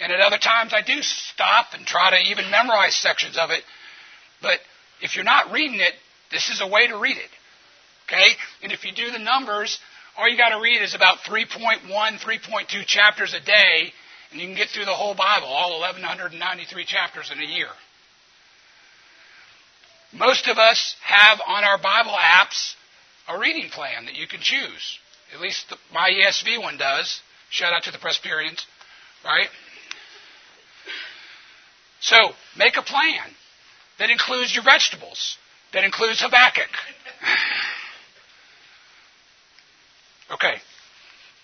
[0.00, 3.62] And at other times I do stop and try to even memorize sections of it.
[4.42, 4.58] But
[5.00, 5.94] if you're not reading it,
[6.30, 7.30] this is a way to read it.
[8.08, 8.32] Okay?
[8.62, 9.78] And if you do the numbers,
[10.18, 13.92] all you got to read is about 3.1, 3.2 chapters a day,
[14.30, 17.68] and you can get through the whole Bible, all 1,193 chapters in a year.
[20.12, 22.74] Most of us have on our Bible apps
[23.28, 24.98] a reading plan that you can choose.
[25.34, 27.20] At least the, my ESV one does.
[27.50, 28.66] Shout out to the Presbyterians,
[29.24, 29.48] right?
[32.00, 32.16] So
[32.56, 33.30] make a plan
[33.98, 35.36] that includes your vegetables,
[35.72, 36.70] that includes Habakkuk.
[40.32, 40.54] Okay,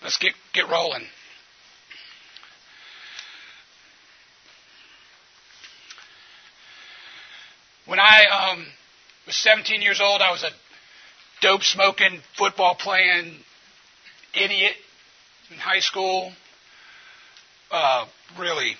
[0.02, 1.02] let's get, get rolling.
[7.88, 8.66] When I um,
[9.27, 10.51] was 17 years old, I was a
[11.40, 13.35] dope smoking, football playing
[14.35, 14.74] idiot
[15.51, 16.31] in high school.
[17.70, 18.05] Uh,
[18.38, 18.74] really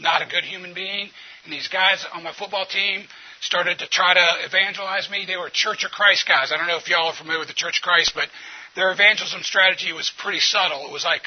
[0.00, 1.08] not a good human being.
[1.44, 3.04] And these guys on my football team
[3.40, 5.24] started to try to evangelize me.
[5.24, 6.50] They were Church of Christ guys.
[6.52, 8.26] I don't know if y'all are familiar with the Church of Christ, but
[8.74, 10.84] their evangelism strategy was pretty subtle.
[10.84, 11.22] It was like,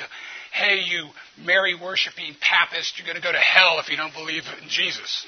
[0.52, 4.44] hey, you Mary worshiping papist, you're going to go to hell if you don't believe
[4.62, 5.26] in Jesus.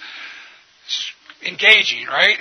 [1.46, 2.38] Engaging, right?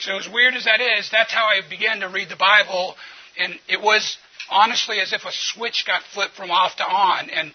[0.00, 2.94] So, as weird as that is, that's how I began to read the Bible.
[3.38, 4.18] And it was
[4.50, 7.30] honestly as if a switch got flipped from off to on.
[7.30, 7.52] And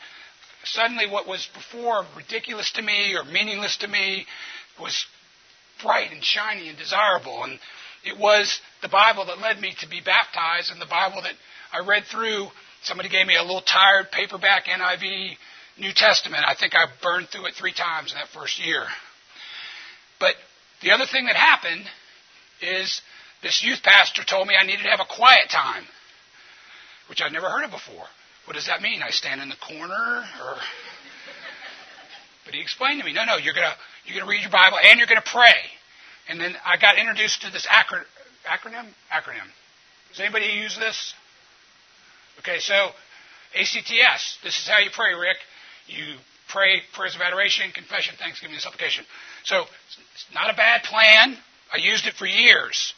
[0.63, 4.26] suddenly, what was before ridiculous to me or meaningless to me
[4.80, 5.06] was
[5.84, 7.44] bright and shiny and desirable.
[7.44, 7.60] And
[8.04, 11.34] it was the Bible that led me to be baptized and the Bible that
[11.72, 12.48] I read through.
[12.84, 15.36] Somebody gave me a little tired paperback NIV
[15.78, 16.44] New Testament.
[16.48, 18.86] I think I burned through it three times in that first year.
[20.82, 21.86] The other thing that happened
[22.62, 23.02] is
[23.42, 25.84] this youth pastor told me I needed to have a quiet time,
[27.08, 28.06] which I'd never heard of before.
[28.46, 29.04] What does that mean?
[29.04, 30.58] I stand in the corner or
[32.46, 34.98] But he explained to me, no, no, you're gonna you're gonna read your Bible and
[34.98, 35.54] you're gonna pray.
[36.28, 38.06] And then I got introduced to this acro-
[38.44, 38.88] acronym.
[39.13, 39.46] Acronym.
[40.10, 41.13] Does anybody use this?
[42.39, 42.89] Okay, so
[43.54, 44.39] ACTS.
[44.44, 45.38] This is how you pray, Rick.
[45.88, 46.15] You
[46.49, 49.05] pray prayers of adoration, confession, thanksgiving, and supplication.
[49.43, 51.38] So it's not a bad plan.
[51.73, 52.93] I used it for years.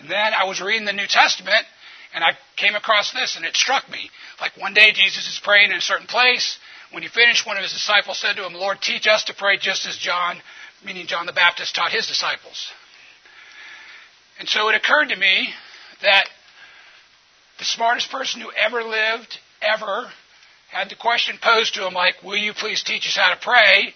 [0.00, 1.64] And then I was reading the New Testament
[2.14, 4.10] and I came across this and it struck me.
[4.40, 6.58] Like one day Jesus is praying in a certain place.
[6.92, 9.58] When he finished, one of his disciples said to him, Lord, teach us to pray
[9.58, 10.38] just as John,
[10.84, 12.66] meaning John the Baptist, taught his disciples.
[14.40, 15.50] And so it occurred to me
[16.02, 16.24] that
[17.58, 20.10] the smartest person who ever lived, ever,
[20.70, 23.94] had the question posed to him like, Will you please teach us how to pray?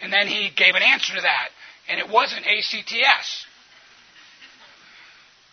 [0.00, 1.48] And then he gave an answer to that.
[1.88, 3.46] And it wasn't ACTS,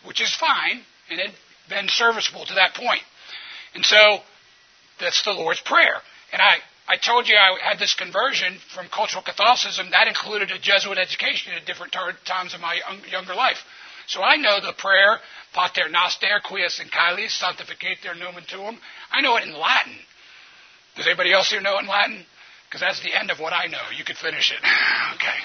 [0.06, 1.36] which is fine, and it had
[1.70, 3.02] been serviceable to that point.
[3.76, 4.20] And so
[5.00, 6.02] that's the Lord's Prayer.
[6.32, 9.92] And I, I told you I had this conversion from cultural Catholicism.
[9.92, 13.58] That included a Jesuit education at different tar- times of my young, younger life.
[14.08, 15.20] So I know the prayer,
[15.54, 18.78] Pater Noster, qui es in caelis, sanctificetur nomen tuum.
[19.12, 19.96] I know it in Latin.
[20.96, 22.26] Does anybody else here know in Latin?
[22.68, 23.82] Because that's the end of what I know.
[23.98, 24.60] You could finish it.
[25.16, 25.38] okay.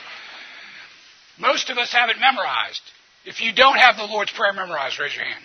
[1.39, 2.83] Most of us have it memorized.
[3.25, 5.45] If you don't have the Lord's Prayer memorized, raise your hand.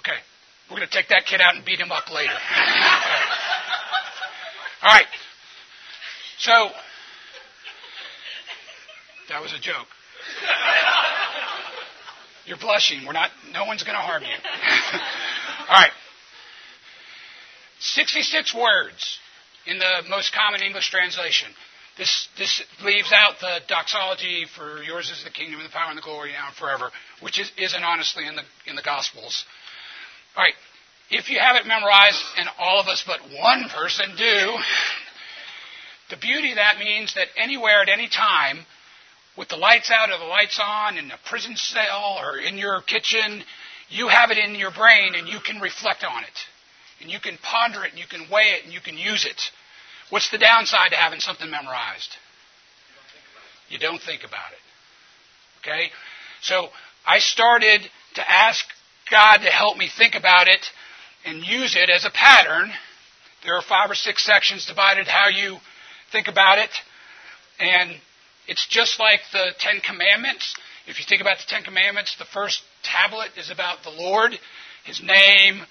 [0.00, 0.18] Okay.
[0.70, 2.32] We're going to take that kid out and beat him up later.
[4.82, 5.06] All right.
[6.38, 6.70] So,
[9.28, 9.86] that was a joke.
[12.46, 13.06] You're blushing.
[13.06, 14.28] We're not, no one's going to harm you.
[15.68, 15.92] All right.
[17.82, 19.18] 66 words
[19.66, 21.48] in the most common English translation.
[21.98, 25.98] This, this leaves out the doxology for yours is the kingdom and the power and
[25.98, 26.90] the glory now and forever,
[27.20, 29.44] which is, isn't honestly in the, in the Gospels.
[30.36, 30.54] All right.
[31.10, 34.56] If you have it memorized, and all of us but one person do,
[36.08, 38.64] the beauty of that means that anywhere at any time,
[39.36, 42.80] with the lights out or the lights on, in a prison cell or in your
[42.80, 43.42] kitchen,
[43.90, 46.38] you have it in your brain and you can reflect on it.
[47.00, 49.40] And you can ponder it and you can weigh it and you can use it.
[50.10, 52.16] What's the downside to having something memorized?
[53.68, 54.58] You don't think about it.
[55.60, 55.90] Okay?
[56.42, 56.68] So
[57.06, 57.80] I started
[58.14, 58.64] to ask
[59.10, 60.66] God to help me think about it
[61.24, 62.70] and use it as a pattern.
[63.44, 65.58] There are five or six sections divided how you
[66.12, 66.70] think about it.
[67.58, 67.92] And
[68.46, 70.54] it's just like the Ten Commandments.
[70.86, 74.32] If you think about the Ten Commandments, the first tablet is about the Lord,
[74.84, 75.62] His name,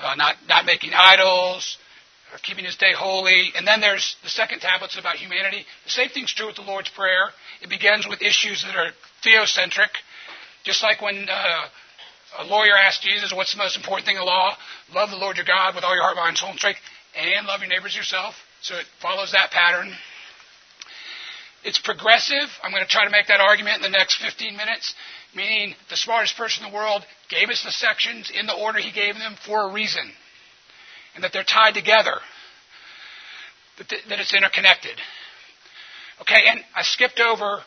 [0.00, 1.78] uh, not, not making idols,
[2.32, 3.52] or keeping His day holy.
[3.56, 5.64] And then there's the second tablet's about humanity.
[5.84, 7.30] The same thing's true with the Lord's Prayer.
[7.60, 8.90] It begins with issues that are
[9.24, 9.90] theocentric,
[10.64, 11.64] just like when uh,
[12.38, 14.56] a lawyer asked Jesus, What's the most important thing in law?
[14.94, 16.80] Love the Lord your God with all your heart, mind, soul, and strength,
[17.16, 18.34] and love your neighbors yourself.
[18.62, 19.92] So it follows that pattern.
[21.64, 22.48] It's progressive.
[22.62, 24.94] I'm going to try to make that argument in the next 15 minutes,
[25.34, 28.92] meaning the smartest person in the world gave us the sections in the order he
[28.92, 30.10] gave them for a reason,
[31.14, 32.16] and that they're tied together,
[33.78, 34.98] that, th- that it's interconnected.
[36.20, 37.62] Okay, and I skipped over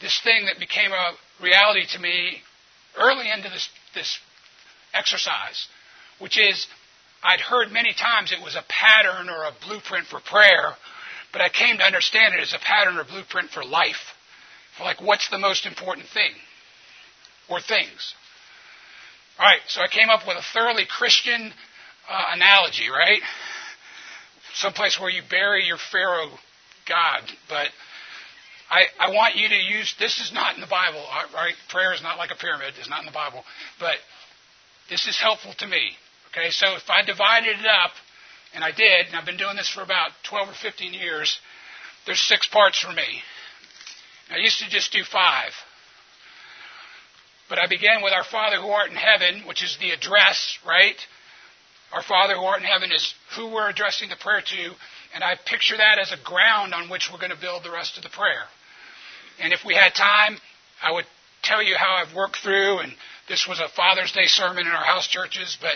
[0.00, 1.12] this thing that became a
[1.42, 2.42] reality to me
[2.98, 4.18] early into this, this
[4.92, 5.68] exercise,
[6.18, 6.66] which is
[7.22, 10.74] I'd heard many times it was a pattern or a blueprint for prayer,
[11.32, 14.12] but I came to understand it as a pattern or blueprint for life.
[14.76, 16.32] For like, what's the most important thing?
[17.48, 18.14] Or things.
[19.38, 21.52] All right, so I came up with a thoroughly Christian
[22.08, 23.20] uh, analogy, right?
[24.54, 26.30] Someplace where you bury your Pharaoh
[26.86, 27.68] God, but
[28.70, 31.02] I, I want you to use this is not in the Bible,
[31.34, 31.54] right?
[31.68, 33.44] Prayer is not like a pyramid, it's not in the Bible,
[33.80, 33.96] but
[34.88, 35.92] this is helpful to me.
[36.30, 37.92] Okay, so if I divided it up,
[38.54, 41.38] and I did, and I've been doing this for about 12 or 15 years,
[42.06, 43.22] there's six parts for me.
[44.30, 45.50] I used to just do five.
[47.48, 50.96] But I began with Our Father who art in heaven, which is the address, right?
[51.92, 54.70] Our Father who art in heaven is who we're addressing the prayer to,
[55.14, 57.96] and I picture that as a ground on which we're going to build the rest
[57.96, 58.44] of the prayer.
[59.40, 60.38] And if we had time,
[60.82, 61.04] I would
[61.42, 62.92] tell you how I've worked through, and
[63.28, 65.74] this was a Father's Day sermon in our house churches, but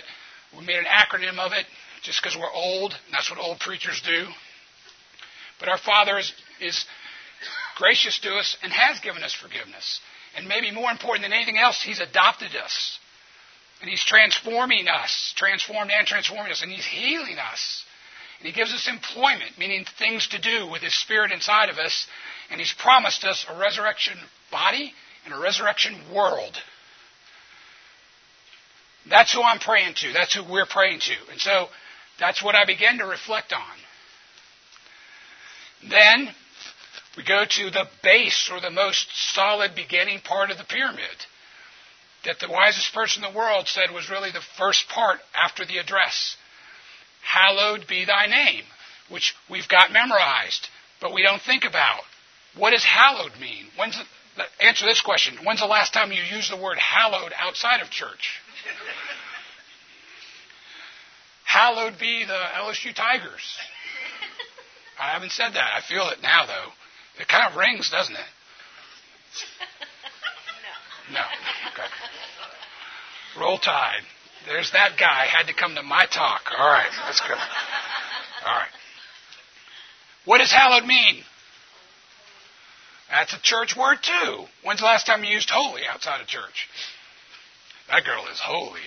[0.57, 1.67] we made an acronym of it
[2.03, 4.27] just because we're old, and that's what old preachers do.
[5.61, 6.85] But our Father is, is
[7.77, 10.01] gracious to us and has given us forgiveness.
[10.37, 12.99] And maybe more important than anything else, He's adopted us.
[13.81, 17.85] And He's transforming us, transformed and transforming us, and He's healing us.
[18.39, 22.07] And He gives us employment, meaning things to do with His Spirit inside of us.
[22.51, 24.17] And He's promised us a resurrection
[24.51, 24.93] body
[25.25, 26.57] and a resurrection world.
[29.09, 30.13] That's who I'm praying to.
[30.13, 31.15] That's who we're praying to.
[31.31, 31.69] And so
[32.19, 33.61] that's what I began to reflect on.
[35.89, 36.35] Then
[37.17, 41.27] we go to the base or the most solid beginning part of the pyramid
[42.25, 45.79] that the wisest person in the world said was really the first part after the
[45.79, 46.37] address.
[47.23, 48.65] Hallowed be thy name,
[49.09, 50.69] which we've got memorized,
[51.01, 52.01] but we don't think about.
[52.57, 53.67] What does hallowed mean?
[53.77, 53.99] When's
[54.37, 55.39] the, answer this question.
[55.45, 58.41] When's the last time you used the word hallowed outside of church?
[61.45, 63.59] hallowed be the LSU Tigers.
[65.01, 65.71] I haven't said that.
[65.77, 66.73] I feel it now, though.
[67.21, 68.21] It kind of rings, doesn't it?
[71.11, 71.21] No.
[71.21, 71.25] No.
[71.73, 71.89] Okay.
[73.41, 74.03] Roll Tide.
[74.47, 75.25] There's that guy.
[75.27, 76.43] Had to come to my talk.
[76.57, 76.91] All right.
[77.07, 77.39] That's good.
[78.47, 78.69] All right.
[80.25, 81.23] What does hallowed mean?
[83.11, 84.45] That's a church word too.
[84.65, 86.69] When's the last time you used holy outside of church?
[87.89, 88.81] That girl is holy.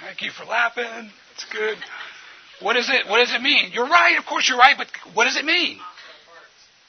[0.00, 1.10] Thank you for laughing.
[1.34, 1.78] It's good.
[2.60, 3.06] What is it?
[3.08, 3.70] What does it mean?
[3.72, 4.18] You're right.
[4.18, 4.76] Of course you're right.
[4.76, 5.78] But what does it mean?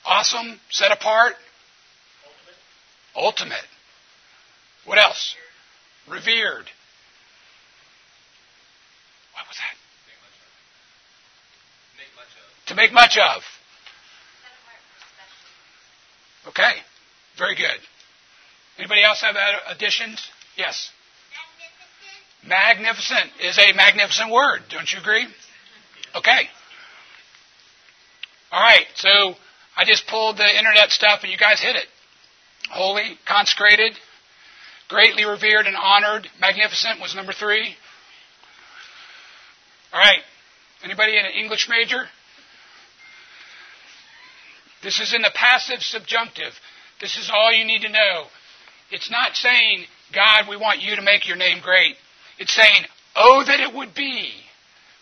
[0.05, 0.59] Awesome.
[0.70, 1.34] Set apart.
[3.15, 3.51] Ultimate.
[3.51, 3.65] Ultimate.
[4.86, 5.36] What else?
[6.07, 6.70] Revered.
[9.34, 9.76] What was that?
[11.88, 12.68] To make much of.
[12.68, 13.43] To make much of.
[16.47, 16.82] Okay.
[17.38, 17.80] Very good.
[18.80, 19.36] Anybody else have
[19.70, 20.22] additions?
[20.55, 20.89] Yes.
[22.47, 23.28] Magnificent.
[23.28, 24.61] magnificent is a magnificent word.
[24.70, 25.28] Don't you agree?
[26.18, 26.49] Okay.
[28.51, 28.86] All right.
[28.95, 29.36] So
[29.78, 31.86] I just pulled the internet stuff and you guys hit it.
[32.72, 33.93] Holy, consecrated,
[34.89, 36.28] greatly revered and honored.
[36.41, 37.76] Magnificent was number three.
[39.93, 40.22] All right.
[40.84, 42.05] Anybody in an English major?
[44.84, 46.53] This is in the passive subjunctive.
[46.99, 48.26] This is all you need to know.
[48.91, 51.95] It's not saying, God, we want you to make your name great.
[52.39, 54.32] It's saying, oh, that it would be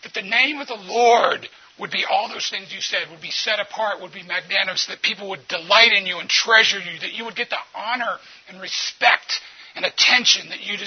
[0.06, 1.50] that the name of the Lord
[1.80, 5.02] would be all those things you said, would be set apart, would be magnanimous, that
[5.02, 8.62] people would delight in you and treasure you, that you would get the honor and
[8.62, 9.42] respect
[9.76, 10.78] and attention that you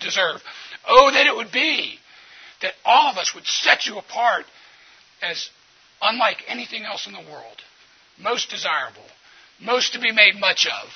[0.00, 0.42] deserve.
[0.86, 1.98] Oh, that it would be
[2.60, 4.44] that all of us would set you apart
[5.22, 5.48] as
[6.02, 7.62] unlike anything else in the world,
[8.18, 9.06] most desirable,
[9.60, 10.88] most to be made much of.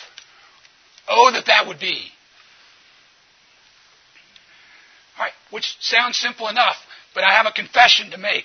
[1.09, 2.11] Oh, that that would be.
[5.19, 6.77] All right, which sounds simple enough,
[7.19, 8.45] but I have a confession to make.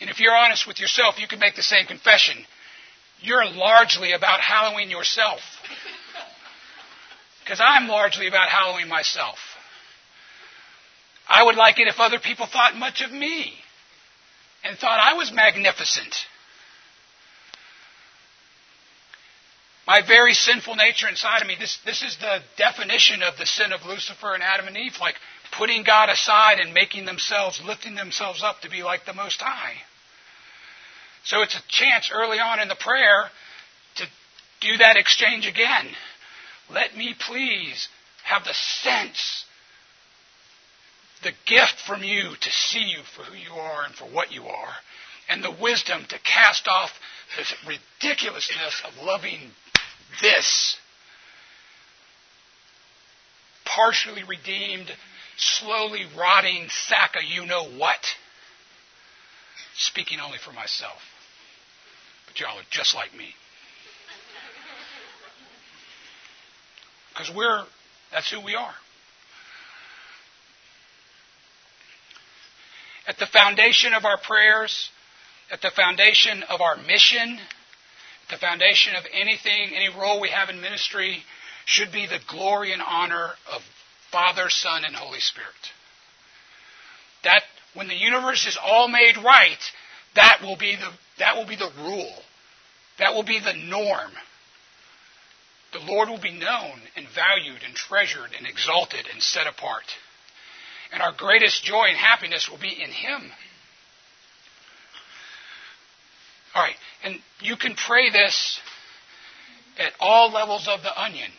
[0.00, 2.36] And if you're honest with yourself, you can make the same confession.
[3.20, 5.40] You're largely about hallowing yourself.
[7.42, 9.38] Because I'm largely about hallowing myself.
[11.28, 13.54] I would like it if other people thought much of me
[14.62, 16.14] and thought I was magnificent.
[19.84, 23.72] My very sinful nature inside of me, this, this is the definition of the sin
[23.72, 25.16] of Lucifer and Adam and Eve, like
[25.56, 29.74] putting God aside and making themselves, lifting themselves up to be like the Most High.
[31.24, 33.30] So it's a chance early on in the prayer
[33.96, 34.04] to
[34.60, 35.88] do that exchange again.
[36.70, 37.88] Let me please
[38.24, 39.44] have the sense,
[41.22, 44.46] the gift from you to see you for who you are and for what you
[44.46, 44.74] are,
[45.28, 46.90] and the wisdom to cast off
[47.36, 49.38] this ridiculousness of loving
[50.20, 50.76] this
[53.64, 54.90] partially redeemed,
[55.36, 58.00] slowly rotting sack of you know what.
[59.76, 61.00] Speaking only for myself.
[62.26, 63.26] But y'all are just like me.
[67.10, 67.64] Because we're,
[68.10, 68.74] that's who we are.
[73.06, 74.88] At the foundation of our prayers,
[75.50, 80.48] at the foundation of our mission, at the foundation of anything, any role we have
[80.48, 81.22] in ministry,
[81.66, 83.62] should be the glory and honor of
[84.12, 85.48] Father, Son, and Holy Spirit.
[87.24, 87.42] That
[87.74, 89.58] when the universe is all made right,
[90.14, 92.14] that will be the, that will be the rule.
[92.98, 94.12] That will be the norm.
[95.72, 99.84] The Lord will be known and valued and treasured and exalted and set apart.
[100.92, 103.32] And our greatest joy and happiness will be in Him.
[106.54, 108.60] All right, and you can pray this
[109.78, 111.30] at all levels of the onion.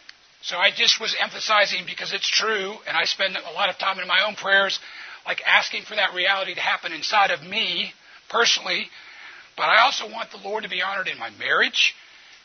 [0.43, 3.99] So I just was emphasizing because it's true, and I spend a lot of time
[3.99, 4.77] in my own prayers,
[5.25, 7.93] like asking for that reality to happen inside of me
[8.29, 8.87] personally.
[9.55, 11.95] But I also want the Lord to be honored in my marriage,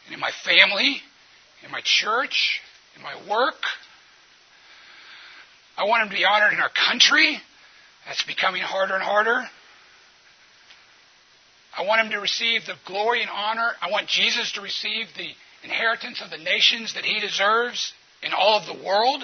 [0.07, 1.03] and in my family,
[1.64, 2.61] in my church,
[2.94, 3.62] in my work.
[5.76, 7.40] I want him to be honored in our country
[8.07, 9.42] That's becoming harder and harder.
[11.76, 13.72] I want him to receive the glory and honor.
[13.82, 15.30] I want Jesus to receive the
[15.62, 17.92] inheritance of the nations that he deserves
[18.22, 19.22] in all of the world.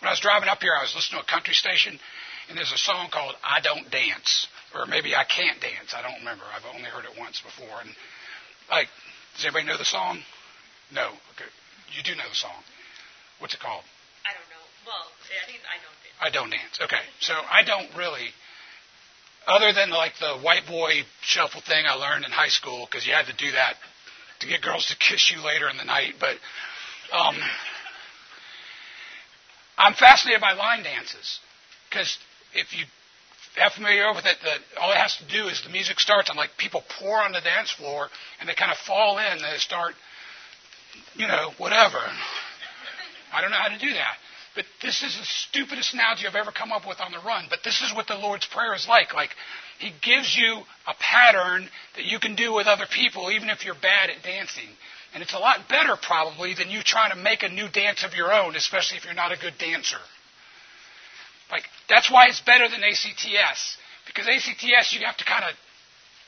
[0.00, 2.00] When I was driving up here, I was listening to a country station,
[2.48, 4.46] and there's a song called I Don't Dance.
[4.74, 5.92] Or maybe I Can't Dance.
[5.92, 6.44] I don't remember.
[6.54, 7.82] I've only heard it once before.
[7.82, 7.90] And,
[8.70, 8.88] like,
[9.34, 10.22] does anybody know the song?
[10.94, 11.10] No.
[11.34, 11.50] Okay.
[11.92, 12.54] You do know the song.
[13.40, 13.82] What's it called?
[14.24, 14.64] I don't know.
[14.86, 16.18] Well, I think I don't dance.
[16.22, 16.74] I don't dance.
[16.80, 17.04] Okay.
[17.20, 18.30] So I don't really,
[19.46, 23.12] other than like the white boy shuffle thing I learned in high school, because you
[23.12, 23.74] had to do that
[24.40, 26.14] to get girls to kiss you later in the night.
[26.18, 26.36] But
[27.12, 27.36] um,
[29.78, 31.40] I'm fascinated by line dances
[31.88, 32.18] because
[32.54, 32.84] if you
[33.56, 36.36] have familiar with it, that all it has to do is the music starts and
[36.36, 39.58] like people pour on the dance floor and they kind of fall in and they
[39.58, 39.94] start,
[41.14, 41.98] you know, whatever.
[43.32, 44.16] I don't know how to do that.
[44.54, 47.46] But this is the stupidest analogy I've ever come up with on the run.
[47.48, 49.14] But this is what the Lord's Prayer is like.
[49.14, 49.30] Like,
[49.78, 53.74] He gives you a pattern that you can do with other people, even if you're
[53.74, 54.68] bad at dancing.
[55.14, 58.14] And it's a lot better, probably, than you trying to make a new dance of
[58.14, 59.98] your own, especially if you're not a good dancer.
[61.50, 63.76] Like, that's why it's better than ACTS.
[64.06, 65.50] Because ACTS, you have to kind of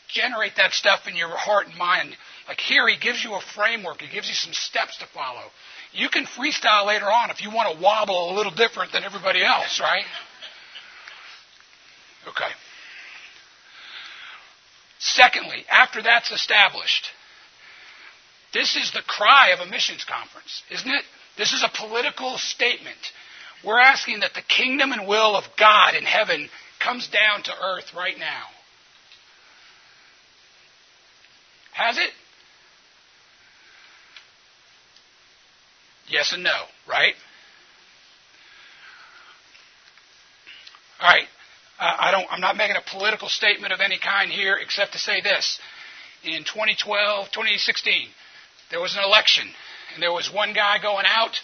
[0.08, 2.16] generate that stuff in your heart and mind.
[2.46, 4.00] Like here, he gives you a framework.
[4.00, 5.50] He gives you some steps to follow.
[5.92, 9.44] You can freestyle later on if you want to wobble a little different than everybody
[9.44, 10.04] else, right?
[12.28, 12.50] Okay.
[14.98, 17.10] Secondly, after that's established,
[18.54, 21.04] this is the cry of a missions conference, isn't it?
[21.36, 22.98] This is a political statement.
[23.64, 27.94] We're asking that the kingdom and will of God in heaven comes down to earth
[27.94, 28.44] right now.
[31.72, 32.10] Has it?
[36.08, 36.56] Yes and no,
[36.88, 37.14] right?
[41.00, 41.26] All right.
[41.80, 42.26] Uh, I don't.
[42.30, 45.58] I'm not making a political statement of any kind here, except to say this:
[46.22, 48.08] in 2012, 2016,
[48.70, 49.48] there was an election,
[49.94, 51.40] and there was one guy going out,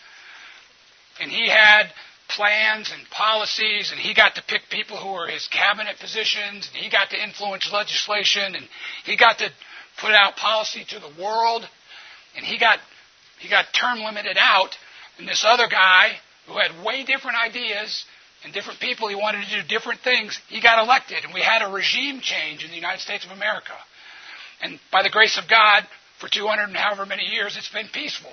[1.20, 1.90] and he had
[2.28, 6.84] plans and policies, and he got to pick people who were his cabinet positions, and
[6.84, 8.68] he got to influence legislation, and
[9.04, 9.50] he got to
[9.98, 11.66] put out policy to the world,
[12.36, 12.78] and he got
[13.40, 14.76] he got term limited out,
[15.18, 16.12] and this other guy
[16.46, 18.04] who had way different ideas
[18.44, 21.62] and different people he wanted to do different things, he got elected, and we had
[21.62, 23.74] a regime change in the United States of America.
[24.60, 25.86] And by the grace of God,
[26.20, 28.32] for 200 and however many years, it's been peaceful.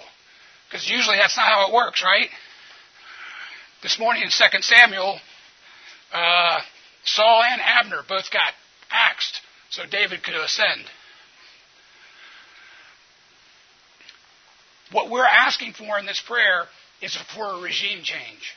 [0.68, 2.30] Because usually that's not how it works, right?
[3.84, 5.20] This morning in 2 Samuel,
[6.12, 6.60] uh,
[7.04, 8.54] Saul and Abner both got
[8.90, 10.82] axed so David could ascend.
[14.96, 16.68] What we're asking for in this prayer
[17.02, 18.56] is for a regime change.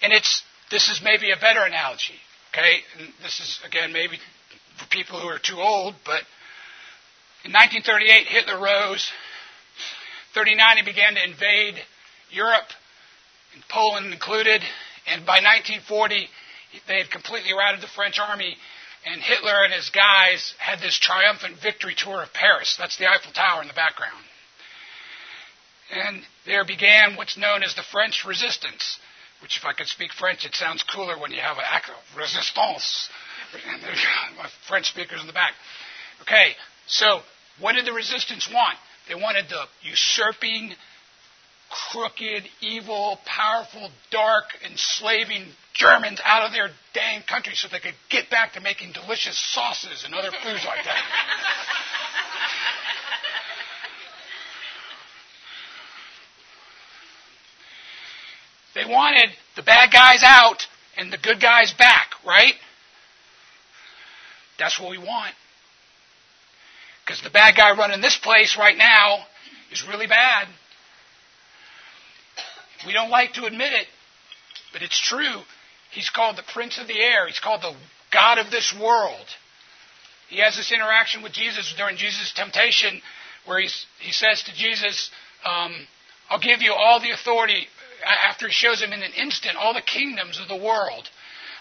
[0.00, 2.14] And it's this is maybe a better analogy,
[2.50, 2.78] okay?
[2.98, 4.16] And this is again maybe
[4.78, 6.22] for people who are too old, but
[7.44, 9.12] in 1938 Hitler rose.
[10.32, 11.74] 39 he began to invade
[12.30, 12.72] Europe,
[13.52, 14.62] and Poland included,
[15.06, 16.28] and by 1940
[16.88, 18.56] they had completely routed the French army
[19.04, 22.76] and Hitler and his guys had this triumphant victory tour of Paris.
[22.78, 24.22] That's the Eiffel Tower in the background.
[25.92, 28.98] And there began what's known as the French Resistance,
[29.42, 33.08] which, if I could speak French, it sounds cooler when you have an of resistance.
[33.72, 34.02] And there's
[34.38, 35.52] my French speakers in the back.
[36.22, 36.52] Okay,
[36.86, 37.20] so
[37.58, 38.78] what did the resistance want?
[39.08, 40.74] They wanted the usurping
[41.72, 48.28] crooked, evil, powerful, dark, enslaving Germans out of their dang country so they could get
[48.30, 51.02] back to making delicious sauces and other foods like that.
[58.74, 60.66] they wanted the bad guys out
[60.96, 62.54] and the good guys back, right?
[64.58, 65.34] That's what we want.
[67.04, 69.24] Because the bad guy running this place right now
[69.72, 70.48] is really bad.
[72.86, 73.86] We don't like to admit it,
[74.72, 75.42] but it's true.
[75.90, 77.26] He's called the Prince of the Air.
[77.26, 77.74] He's called the
[78.10, 79.26] God of this world.
[80.28, 83.00] He has this interaction with Jesus during Jesus' temptation
[83.44, 85.10] where he's, he says to Jesus,
[85.44, 85.72] um,
[86.30, 87.66] I'll give you all the authority,
[88.28, 91.08] after he shows him in an instant all the kingdoms of the world.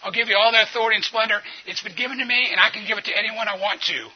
[0.04, 1.42] I'll give you all the authority and splendor.
[1.68, 4.08] It's been given to me, and I can give it to anyone I want to.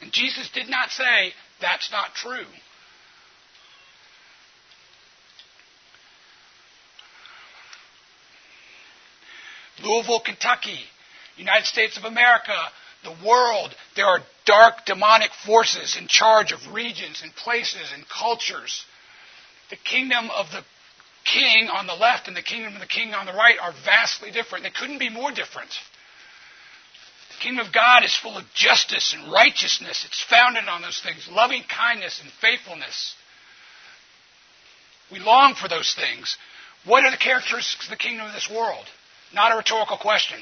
[0.00, 2.46] And Jesus did not say, that's not true.
[9.82, 10.80] Louisville, Kentucky,
[11.36, 12.56] United States of America,
[13.04, 13.74] the world.
[13.96, 18.84] There are dark demonic forces in charge of regions and places and cultures.
[19.70, 20.64] The kingdom of the
[21.24, 24.30] king on the left and the kingdom of the king on the right are vastly
[24.30, 24.64] different.
[24.64, 25.70] They couldn't be more different.
[27.30, 30.04] The kingdom of God is full of justice and righteousness.
[30.04, 33.14] It's founded on those things loving kindness and faithfulness.
[35.10, 36.36] We long for those things.
[36.84, 38.86] What are the characteristics of the kingdom of this world?
[39.32, 40.38] Not a rhetorical question.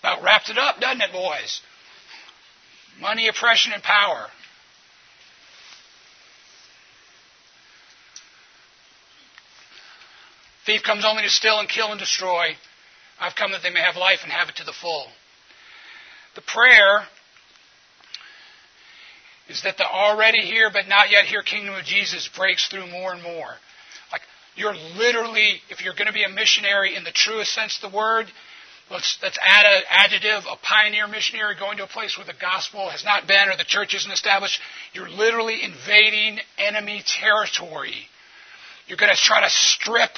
[0.00, 1.60] About wraps it up, doesn't it, boys?
[3.00, 4.28] Money, oppression, and power.
[10.66, 12.56] Thief comes only to steal and kill and destroy.
[13.18, 15.06] I've come that they may have life and have it to the full.
[16.34, 17.06] The prayer
[19.48, 23.12] is that the already here but not yet here kingdom of Jesus breaks through more
[23.12, 23.50] and more.
[24.12, 24.22] Like
[24.56, 27.96] you're literally, if you're going to be a missionary in the truest sense of the
[27.96, 28.26] word,
[28.90, 32.90] let's, let's add an adjective, a pioneer missionary going to a place where the gospel
[32.90, 34.60] has not been or the church isn't established.
[34.92, 37.94] You're literally invading enemy territory.
[38.86, 40.10] You're going to try to strip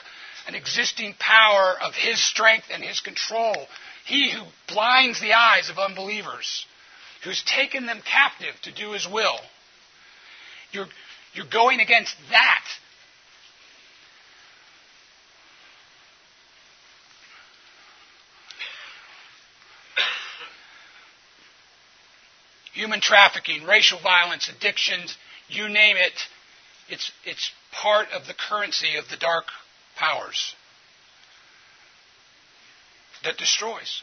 [0.48, 3.54] an existing power of his strength and his control.
[4.06, 6.66] He who blinds the eyes of unbelievers,
[7.24, 9.38] who's taken them captive to do his will.
[10.72, 10.86] You're,
[11.34, 12.64] you're going against that.
[22.72, 25.16] Human trafficking, racial violence, addictions,
[25.48, 26.12] you name it,
[26.88, 29.44] it's, it's part of the currency of the dark
[29.96, 30.54] powers
[33.24, 34.02] that destroys.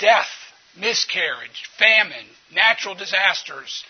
[0.00, 0.28] Death,
[0.76, 3.84] miscarriage, famine, natural disasters.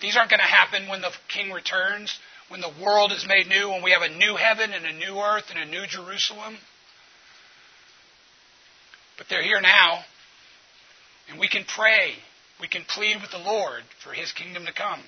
[0.00, 2.16] These aren't going to happen when the king returns,
[2.48, 5.18] when the world is made new, when we have a new heaven and a new
[5.18, 6.56] earth and a new Jerusalem.
[9.18, 10.04] But they're here now.
[11.28, 12.12] And we can pray.
[12.60, 15.00] We can plead with the Lord for his kingdom to come.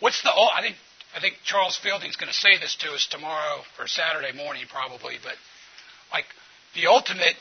[0.00, 0.30] What's the?
[0.34, 0.76] Oh, I think
[1.14, 5.16] I think Charles Fielding's going to say this to us tomorrow or Saturday morning probably,
[5.22, 5.34] but
[6.12, 6.24] like
[6.74, 7.36] the ultimate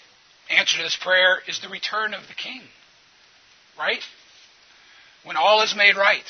[0.50, 2.62] answer to this prayer is the return of the King,
[3.78, 4.02] right?
[5.24, 6.24] When all is made right.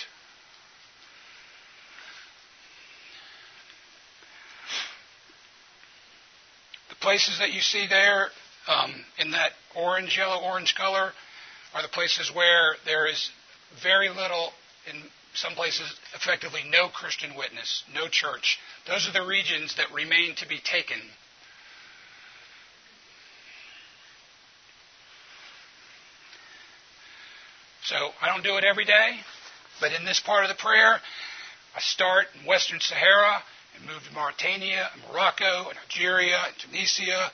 [6.89, 8.29] The places that you see there
[8.67, 11.11] um, in that orange, yellow, orange color
[11.73, 13.29] are the places where there is
[13.83, 14.51] very little
[14.89, 15.03] in
[15.33, 18.59] some places effectively no Christian witness, no church.
[18.87, 20.97] Those are the regions that remain to be taken.
[27.83, 29.11] So I don't do it every day,
[29.79, 30.99] but in this part of the prayer,
[31.75, 33.41] I start in Western Sahara
[33.75, 37.31] and move to Mauritania, and Morocco, and Algeria, and Tunisia.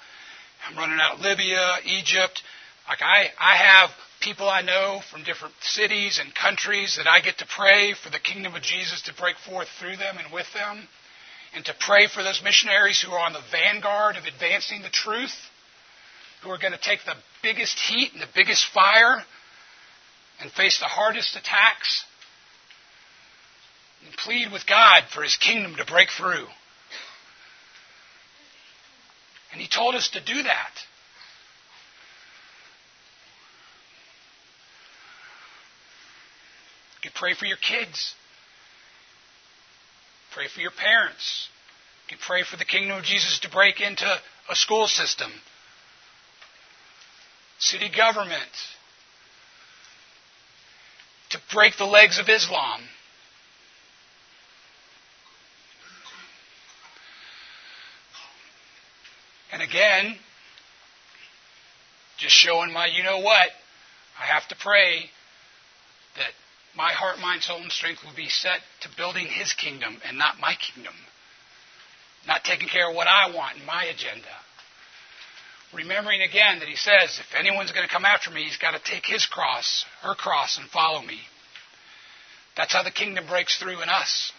[0.67, 2.43] I'm running out Libya, Egypt.
[2.87, 3.89] Like I, I have
[4.21, 8.19] people I know from different cities and countries that I get to pray for the
[8.19, 10.87] kingdom of Jesus to break forth through them and with them,
[11.55, 15.33] and to pray for those missionaries who are on the vanguard of advancing the truth,
[16.43, 19.25] who are going to take the biggest heat and the biggest fire
[20.41, 22.03] and face the hardest attacks,
[24.05, 26.47] and plead with God for His kingdom to break through.
[29.51, 30.71] And He told us to do that.
[37.03, 38.15] You pray for your kids.
[40.33, 41.47] Pray for your parents.
[42.09, 44.05] You pray for the kingdom of Jesus to break into
[44.49, 45.31] a school system,
[47.57, 48.41] city government,
[51.55, 52.81] break the legs of Islam.
[59.53, 60.17] And again,
[62.17, 63.47] just showing my you know what,
[64.19, 65.09] I have to pray
[66.17, 66.31] that
[66.75, 70.41] my heart, mind, soul, and strength will be set to building His kingdom and not
[70.41, 70.93] my kingdom.
[72.27, 74.35] Not taking care of what I want and my agenda.
[75.73, 78.91] Remembering again that He says, if anyone's going to come after me, he's got to
[78.91, 81.19] take his cross, her cross, and follow me.
[82.55, 84.31] That's how the kingdom breaks through in us.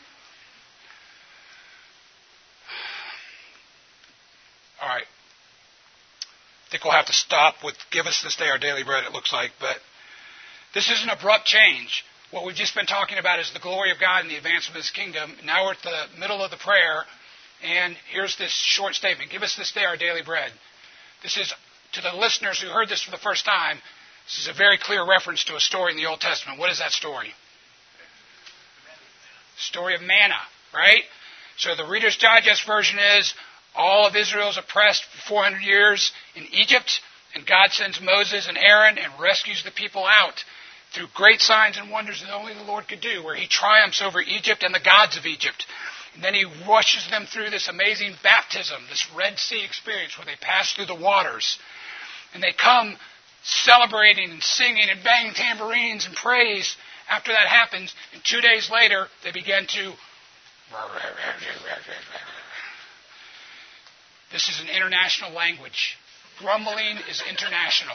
[4.80, 5.04] All right.
[5.04, 9.12] I think we'll have to stop with give us this day our daily bread, it
[9.12, 9.76] looks like, but
[10.74, 12.04] this is an abrupt change.
[12.32, 14.82] What we've just been talking about is the glory of God and the advancement of
[14.82, 15.32] His kingdom.
[15.44, 17.04] Now we're at the middle of the prayer,
[17.62, 20.50] and here's this short statement Give us this day our daily bread.
[21.22, 21.52] This is,
[21.92, 23.78] to the listeners who heard this for the first time,
[24.26, 26.58] this is a very clear reference to a story in the Old Testament.
[26.58, 27.32] What is that story?
[29.58, 30.38] Story of manna,
[30.74, 31.02] right?
[31.58, 33.34] So the Reader's Digest version is
[33.74, 37.00] all of Israel is oppressed for 400 years in Egypt,
[37.34, 40.44] and God sends Moses and Aaron and rescues the people out
[40.94, 44.20] through great signs and wonders that only the Lord could do, where he triumphs over
[44.20, 45.66] Egypt and the gods of Egypt.
[46.14, 50.36] And then he rushes them through this amazing baptism, this Red Sea experience where they
[50.40, 51.58] pass through the waters.
[52.32, 52.96] And they come
[53.42, 56.76] celebrating and singing and banging tambourines and praise
[57.08, 57.94] after that happens.
[58.12, 59.92] And two days later, they begin to.
[64.32, 65.96] This is an international language.
[66.38, 67.94] Grumbling is international.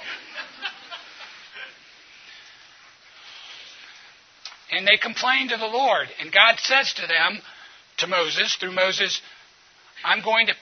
[4.71, 6.07] And they complain to the Lord.
[6.19, 7.41] And God says to them,
[7.97, 9.21] to Moses, through Moses,
[10.03, 10.53] I'm going to,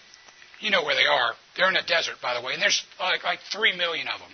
[0.60, 1.34] you know where they are.
[1.56, 4.32] They're in a desert, by the way, and there's like, like three million of them.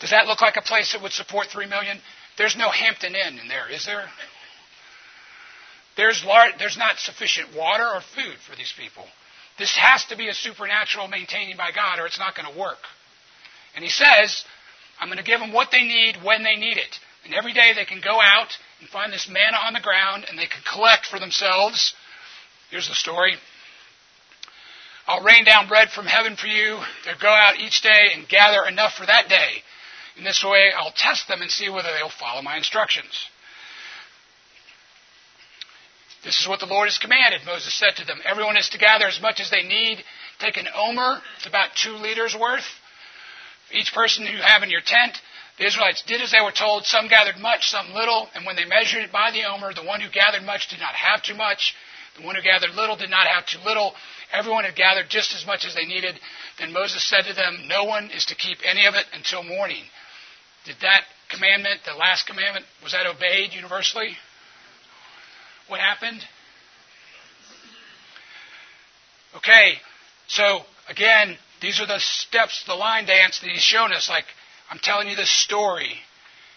[0.00, 1.98] Does that look like a place that would support three million?
[2.38, 4.04] There's no Hampton Inn in there, is there?
[5.96, 9.04] There's, large, there's not sufficient water or food for these people.
[9.58, 12.78] This has to be a supernatural maintaining by God, or it's not going to work.
[13.74, 14.44] And he says,
[15.00, 16.98] I'm going to give them what they need when they need it.
[17.24, 20.38] And every day they can go out and find this manna on the ground and
[20.38, 21.92] they can collect for themselves.
[22.70, 23.34] Here's the story.
[25.06, 26.78] I'll rain down bread from heaven for you.
[27.04, 29.62] They'll go out each day and gather enough for that day.
[30.18, 33.28] In this way, I'll test them and see whether they'll follow my instructions.
[36.24, 37.46] This is what the Lord has commanded.
[37.46, 40.02] Moses said to them, Everyone is to gather as much as they need.
[40.40, 42.66] Take an omer, it's about two liters worth.
[43.70, 45.20] Each person you have in your tent,
[45.58, 46.84] the Israelites did as they were told.
[46.84, 48.28] Some gathered much, some little.
[48.34, 50.94] And when they measured it by the omer, the one who gathered much did not
[50.94, 51.74] have too much.
[52.16, 53.94] The one who gathered little did not have too little.
[54.32, 56.18] Everyone had gathered just as much as they needed.
[56.58, 59.84] Then Moses said to them, No one is to keep any of it until morning.
[60.68, 64.10] Did that commandment, the last commandment, was that obeyed universally?
[65.66, 66.20] What happened?
[69.34, 69.78] Okay,
[70.26, 74.10] so again, these are the steps, the line dance that he's shown us.
[74.10, 74.26] Like,
[74.70, 75.94] I'm telling you this story.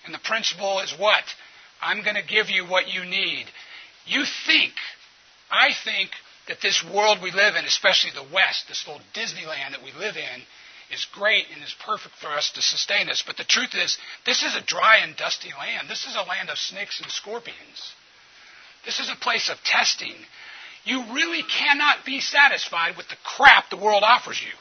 [0.03, 1.23] And the principle is what?
[1.81, 3.45] I'm going to give you what you need.
[4.05, 4.73] You think,
[5.49, 6.09] I think,
[6.49, 10.17] that this world we live in, especially the West, this little Disneyland that we live
[10.17, 10.41] in,
[10.93, 13.23] is great and is perfect for us to sustain us.
[13.25, 15.89] But the truth is, this is a dry and dusty land.
[15.89, 17.93] This is a land of snakes and scorpions.
[18.85, 20.15] This is a place of testing.
[20.83, 24.53] You really cannot be satisfied with the crap the world offers you.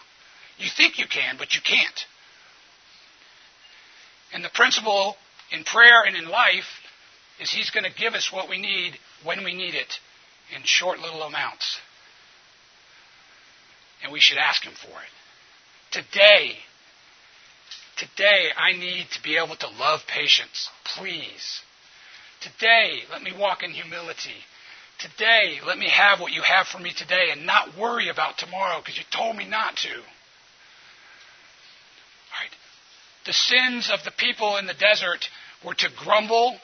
[0.59, 2.05] You think you can, but you can't.
[4.33, 5.17] And the principle
[5.51, 6.69] in prayer and in life
[7.41, 9.99] is He's going to give us what we need when we need it
[10.55, 11.79] in short little amounts.
[14.03, 15.20] And we should ask Him for it.
[15.91, 16.57] Today,
[17.97, 20.69] today I need to be able to love patience.
[20.97, 21.61] Please.
[22.41, 24.45] Today, let me walk in humility.
[24.99, 28.81] Today, let me have what you have for me today and not worry about tomorrow
[28.81, 30.03] because you told me not to.
[33.27, 35.29] The sins of the people in the desert
[35.65, 36.57] were to grumble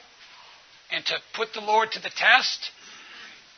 [0.91, 2.71] and to put the Lord to the test,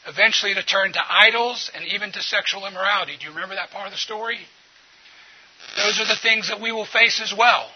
[0.05, 3.13] eventually to turn to idols and even to sexual immorality.
[3.17, 4.39] Do you remember that part of the story?
[5.77, 7.69] Those are the things that we will face as well.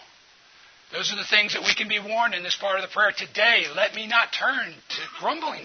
[0.92, 3.10] Those are the things that we can be warned in this part of the prayer.
[3.10, 5.62] Today, let me not turn to grumbling.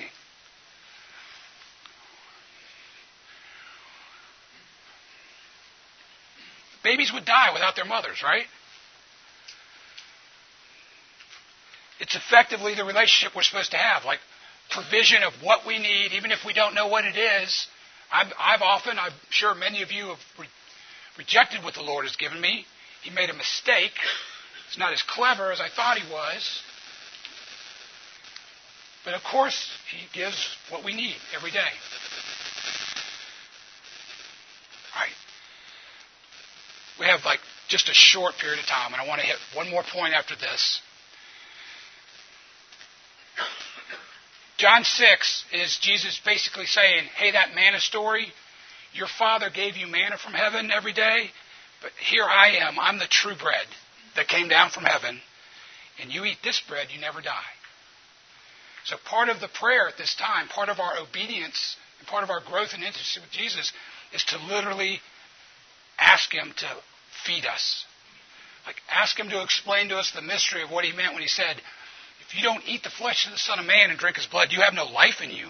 [6.84, 8.46] Babies would die without their mothers, right?
[12.00, 14.20] It's effectively the relationship we're supposed to have, like
[14.72, 17.68] provision of what we need, even if we don't know what it is.
[18.12, 20.20] I've, I've often, I'm sure many of you have
[21.20, 22.66] rejected what the Lord has given me.
[23.04, 23.92] He made a mistake.
[24.70, 26.62] He's not as clever as I thought he was.
[29.04, 30.36] But of course, he gives
[30.70, 31.72] what we need every day.
[34.96, 35.12] All right.
[37.00, 39.70] We have like just a short period of time, and I want to hit one
[39.70, 40.82] more point after this.
[44.58, 48.28] John 6 is Jesus basically saying, hey, that manna story,
[48.94, 51.30] your father gave you manna from heaven every day,
[51.82, 52.80] but here I am.
[52.80, 53.66] I'm the true bread
[54.16, 55.20] that came down from heaven,
[56.02, 57.52] and you eat this bread, you never die.
[58.86, 62.30] So part of the prayer at this time, part of our obedience, and part of
[62.30, 63.72] our growth and intimacy with Jesus
[64.14, 65.00] is to literally
[66.00, 66.68] ask Him to
[67.26, 67.86] feed us.
[68.66, 71.28] Like ask Him to explain to us the mystery of what He meant when He
[71.28, 71.62] said,
[72.30, 74.50] if you don't eat the flesh of the Son of Man and drink his blood,
[74.52, 75.48] you have no life in you.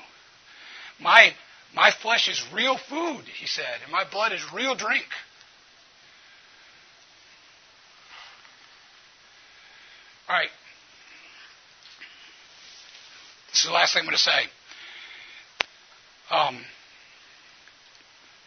[0.99, 1.33] My,
[1.75, 5.05] my flesh is real food, he said, and my blood is real drink.
[10.27, 10.49] All right.
[13.49, 14.41] This is the last thing I'm going to say.
[16.31, 16.61] Um,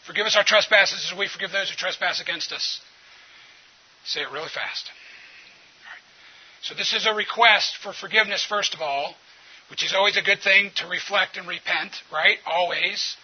[0.07, 2.81] forgive us our trespasses as we forgive those who trespass against us.
[4.05, 4.91] Say it really fast.
[6.63, 9.15] So this is a request for forgiveness, first of all,
[9.73, 12.37] which is always a good thing to reflect and repent, right?
[12.45, 13.17] Always.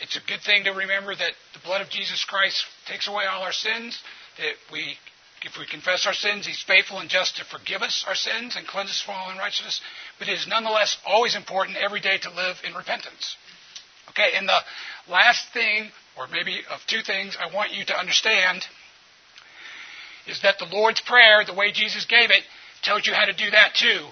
[0.00, 3.42] It's a good thing to remember that the blood of Jesus Christ takes away all
[3.42, 4.00] our sins,
[4.38, 4.96] that we
[5.42, 8.66] if we confess our sins, He's faithful and just to forgive us our sins and
[8.66, 9.82] cleanse us from all unrighteousness.
[10.18, 13.36] But it is nonetheless always important every day to live in repentance.
[14.08, 14.60] Okay, and the
[15.12, 18.64] last thing, or maybe of two things, I want you to understand
[20.26, 22.42] is that the Lord's Prayer, the way Jesus gave it,
[22.82, 24.08] tells you how to do that too.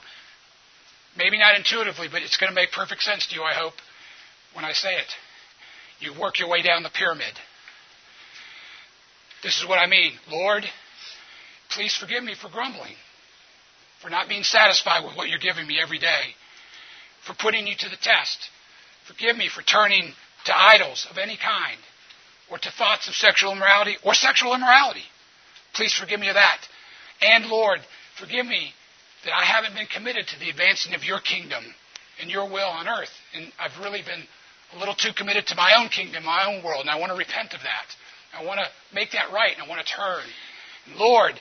[1.16, 3.74] Maybe not intuitively, but it's going to make perfect sense to you, I hope,
[4.54, 5.14] when I say it.
[6.00, 7.32] You work your way down the pyramid.
[9.42, 10.12] This is what I mean.
[10.30, 10.64] Lord,
[11.70, 12.96] please forgive me for grumbling,
[14.02, 16.34] for not being satisfied with what you're giving me every day,
[17.26, 18.38] for putting you to the test.
[19.06, 20.12] Forgive me for turning
[20.44, 21.78] to idols of any kind,
[22.50, 25.04] or to thoughts of sexual immorality or sexual immorality.
[25.74, 26.58] Please forgive me of that.
[27.20, 27.80] And Lord,
[28.18, 28.72] forgive me
[29.26, 31.62] that I haven't been committed to the advancing of your kingdom
[32.20, 33.10] and your will on earth.
[33.34, 34.22] And I've really been
[34.74, 37.18] a little too committed to my own kingdom, my own world, and I want to
[37.18, 37.86] repent of that.
[38.38, 40.24] I want to make that right, and I want to turn.
[40.96, 41.34] Lord,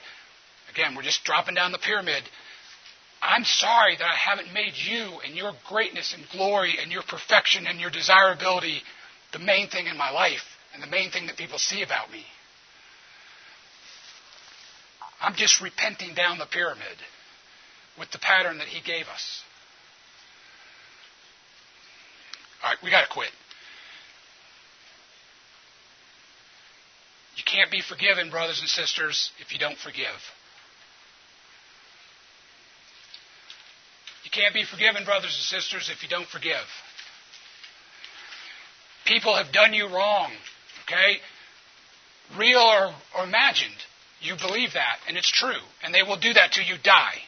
[0.70, 2.22] again, we're just dropping down the pyramid.
[3.22, 7.66] I'm sorry that I haven't made you and your greatness and glory and your perfection
[7.66, 8.82] and your desirability
[9.32, 12.24] the main thing in my life and the main thing that people see about me.
[15.20, 16.98] I'm just repenting down the pyramid
[17.98, 19.42] with the pattern that he gave us.
[22.62, 23.30] All right, we got to quit.
[27.36, 30.06] You can't be forgiven, brothers and sisters, if you don't forgive.
[34.24, 36.66] You can't be forgiven, brothers and sisters, if you don't forgive.
[39.04, 40.32] People have done you wrong,
[40.82, 41.18] okay?
[42.36, 43.76] Real or, or imagined.
[44.20, 45.62] You believe that, and it's true.
[45.84, 47.18] And they will do that till you die.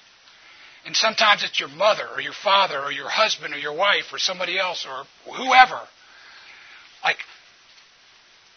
[0.87, 4.19] And sometimes it's your mother or your father or your husband or your wife or
[4.19, 5.05] somebody else or
[5.35, 5.81] whoever.
[7.05, 7.19] Like,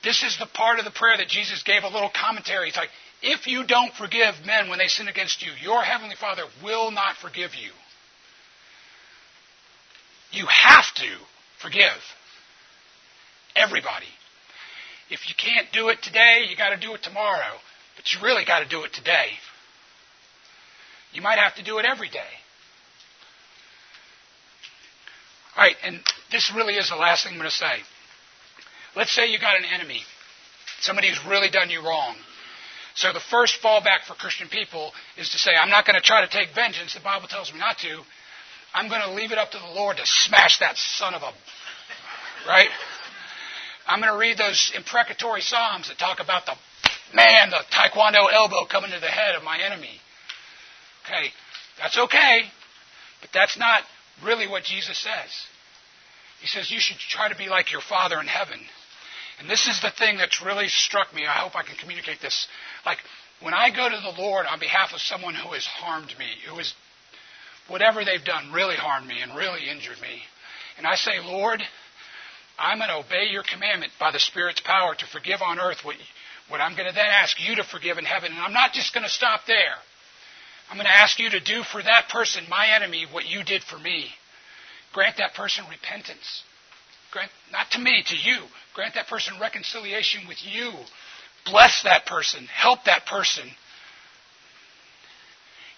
[0.03, 2.69] this is the part of the prayer that Jesus gave a little commentary.
[2.69, 2.89] It's like,
[3.21, 7.17] if you don't forgive men when they sin against you, your heavenly Father will not
[7.17, 7.71] forgive you.
[10.31, 11.09] You have to
[11.61, 12.01] forgive
[13.55, 14.07] everybody.
[15.09, 17.59] If you can't do it today, you got to do it tomorrow.
[17.97, 19.27] But you really got to do it today.
[21.13, 22.31] You might have to do it every day.
[25.57, 25.99] All right, and
[26.31, 27.83] this really is the last thing I'm going to say.
[28.95, 30.01] Let's say you got an enemy,
[30.79, 32.15] somebody who's really done you wrong.
[32.95, 36.25] So the first fallback for Christian people is to say, I'm not going to try
[36.25, 36.93] to take vengeance.
[36.93, 38.01] The Bible tells me not to.
[38.73, 41.31] I'm going to leave it up to the Lord to smash that son of a.
[42.47, 42.69] Right?
[43.87, 46.53] I'm going to read those imprecatory Psalms that talk about the
[47.13, 49.99] man, the taekwondo elbow coming to the head of my enemy.
[51.11, 51.27] Okay,
[51.77, 52.41] that's okay,
[53.19, 53.83] but that's not
[54.23, 55.29] really what Jesus says.
[56.39, 58.59] He says you should try to be like your Father in heaven.
[59.39, 61.25] And this is the thing that's really struck me.
[61.25, 62.47] I hope I can communicate this.
[62.85, 62.99] Like,
[63.41, 66.57] when I go to the Lord on behalf of someone who has harmed me, who
[66.57, 66.73] has,
[67.67, 70.21] whatever they've done, really harmed me and really injured me,
[70.77, 71.61] and I say, Lord,
[72.57, 75.95] I'm going to obey your commandment by the Spirit's power to forgive on earth what,
[76.47, 78.31] what I'm going to then ask you to forgive in heaven.
[78.31, 79.75] And I'm not just going to stop there.
[80.71, 83.61] I'm going to ask you to do for that person, my enemy, what you did
[83.61, 84.05] for me.
[84.93, 86.43] Grant that person repentance.
[87.11, 88.37] Grant, not to me, to you.
[88.73, 90.71] Grant that person reconciliation with you.
[91.45, 92.45] Bless that person.
[92.45, 93.43] Help that person.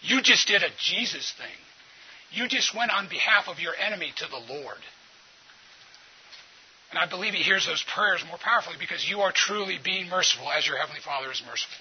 [0.04, 1.48] You just did a Jesus thing.
[2.32, 4.78] You just went on behalf of your enemy to the Lord.
[6.92, 10.52] And I believe He hears those prayers more powerfully because you are truly being merciful
[10.52, 11.78] as your Heavenly Father is merciful.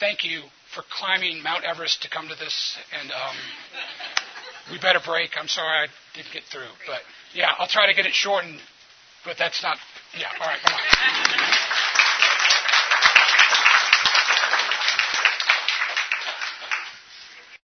[0.00, 0.42] Thank you
[0.74, 2.76] for climbing Mount Everest to come to this.
[3.00, 3.36] And um,
[4.70, 5.30] we better break.
[5.38, 6.72] I'm sorry I didn't get through.
[6.86, 7.00] But
[7.32, 8.60] yeah, I'll try to get it shortened,
[9.24, 9.78] but that's not.
[10.18, 11.43] Yeah, all right, come on.